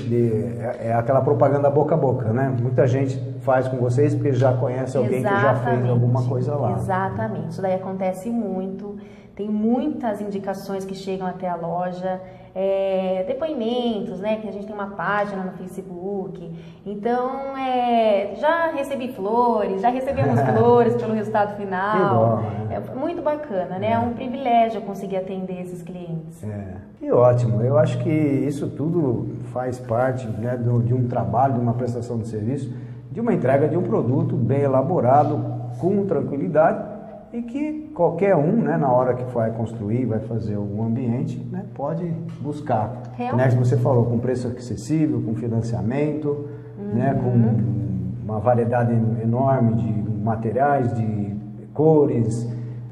é, 0.59 0.89
é 0.89 0.95
aquela 0.95 1.21
propaganda 1.21 1.69
boca 1.69 1.95
a 1.95 1.99
boca, 1.99 2.33
né? 2.33 2.49
Muita 2.63 2.87
gente 2.87 3.23
faz 3.43 3.69
com 3.69 3.77
vocês 3.77 4.15
porque 4.15 4.33
já 4.33 4.55
conhece 4.55 4.97
alguém 4.97 5.19
Exatamente. 5.19 5.61
que 5.61 5.67
já 5.67 5.71
fez 5.71 5.91
alguma 5.91 6.27
coisa 6.27 6.55
lá. 6.55 6.79
Exatamente, 6.79 7.51
isso 7.51 7.61
daí 7.61 7.75
acontece 7.75 8.31
muito. 8.31 8.97
Tem 9.37 9.51
muitas 9.51 10.23
indicações 10.23 10.87
que 10.87 10.95
chegam 10.95 11.27
até 11.27 11.47
a 11.47 11.55
loja, 11.55 12.23
é, 12.61 13.25
depoimentos, 13.25 14.19
né? 14.19 14.39
Que 14.39 14.49
a 14.49 14.51
gente 14.51 14.67
tem 14.67 14.75
uma 14.75 14.89
página 14.89 15.45
no 15.45 15.53
Facebook. 15.53 16.53
Então, 16.85 17.57
é, 17.57 18.35
já 18.35 18.73
recebi 18.73 19.13
flores, 19.13 19.81
já 19.81 19.91
recebemos 19.91 20.41
flores 20.43 20.97
pelo 20.97 21.15
resultado 21.15 21.57
final. 21.57 22.39
Bom, 22.39 22.67
né? 22.67 22.83
É 22.83 22.99
muito 22.99 23.23
bacana, 23.23 23.79
né? 23.79 23.93
É. 23.93 23.99
um 24.01 24.13
privilégio 24.13 24.81
conseguir 24.81 25.19
atender 25.19 25.63
esses 25.63 25.83
clientes. 25.83 26.43
É. 26.43 26.79
E 27.01 27.13
ótimo. 27.13 27.63
Eu 27.63 27.79
acho 27.79 27.97
que 28.01 28.11
isso 28.11 28.69
tudo 28.71 29.37
faz 29.53 29.79
parte 29.79 30.27
né, 30.27 30.57
do, 30.57 30.83
de 30.83 30.93
um 30.93 31.07
trabalho, 31.07 31.55
de 31.55 31.61
uma 31.61 31.75
prestação 31.75 32.19
de 32.19 32.27
serviço, 32.27 32.75
de 33.13 33.21
uma 33.21 33.33
entrega 33.33 33.69
de 33.69 33.77
um 33.77 33.83
produto 33.85 34.35
bem 34.35 34.63
elaborado, 34.63 35.39
com 35.79 36.05
tranquilidade 36.07 36.88
e 37.33 37.43
que 37.43 37.91
qualquer 37.95 38.35
um, 38.35 38.53
né, 38.53 38.77
na 38.77 38.91
hora 38.91 39.15
que 39.15 39.25
vai 39.33 39.51
construir, 39.51 40.07
vai 40.07 40.21
fazer 40.21 40.55
algum 40.55 40.83
ambiente, 40.83 41.39
né, 41.51 41.65
pode 41.75 42.05
buscar. 42.41 43.03
Né, 43.19 43.49
como 43.51 43.65
você 43.65 43.77
falou, 43.77 44.07
com 44.07 44.19
preço 44.19 44.49
acessível, 44.49 45.21
com 45.23 45.35
financiamento, 45.35 46.49
uhum. 46.79 46.95
né, 46.95 47.15
com 47.15 48.25
uma 48.25 48.41
variedade 48.41 48.93
enorme 49.23 49.75
de 49.77 50.11
materiais, 50.23 50.93
de 50.95 51.37
cores. 51.75 52.49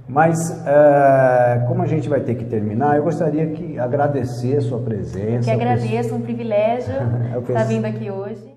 Mas, 0.08 0.50
uh, 0.50 1.66
como 1.66 1.82
a 1.82 1.86
gente 1.86 2.08
vai 2.08 2.20
ter 2.20 2.36
que 2.36 2.44
terminar, 2.44 2.96
eu 2.96 3.02
gostaria 3.02 3.46
de 3.46 3.78
agradecer 3.78 4.58
a 4.58 4.60
sua 4.60 4.78
presença. 4.78 5.50
Eu 5.50 5.56
que 5.58 5.62
agradeço, 5.62 6.14
um 6.14 6.20
privilégio 6.20 6.94
estar 7.42 7.64
vindo 7.64 7.86
aqui 7.86 8.10
hoje. 8.10 8.54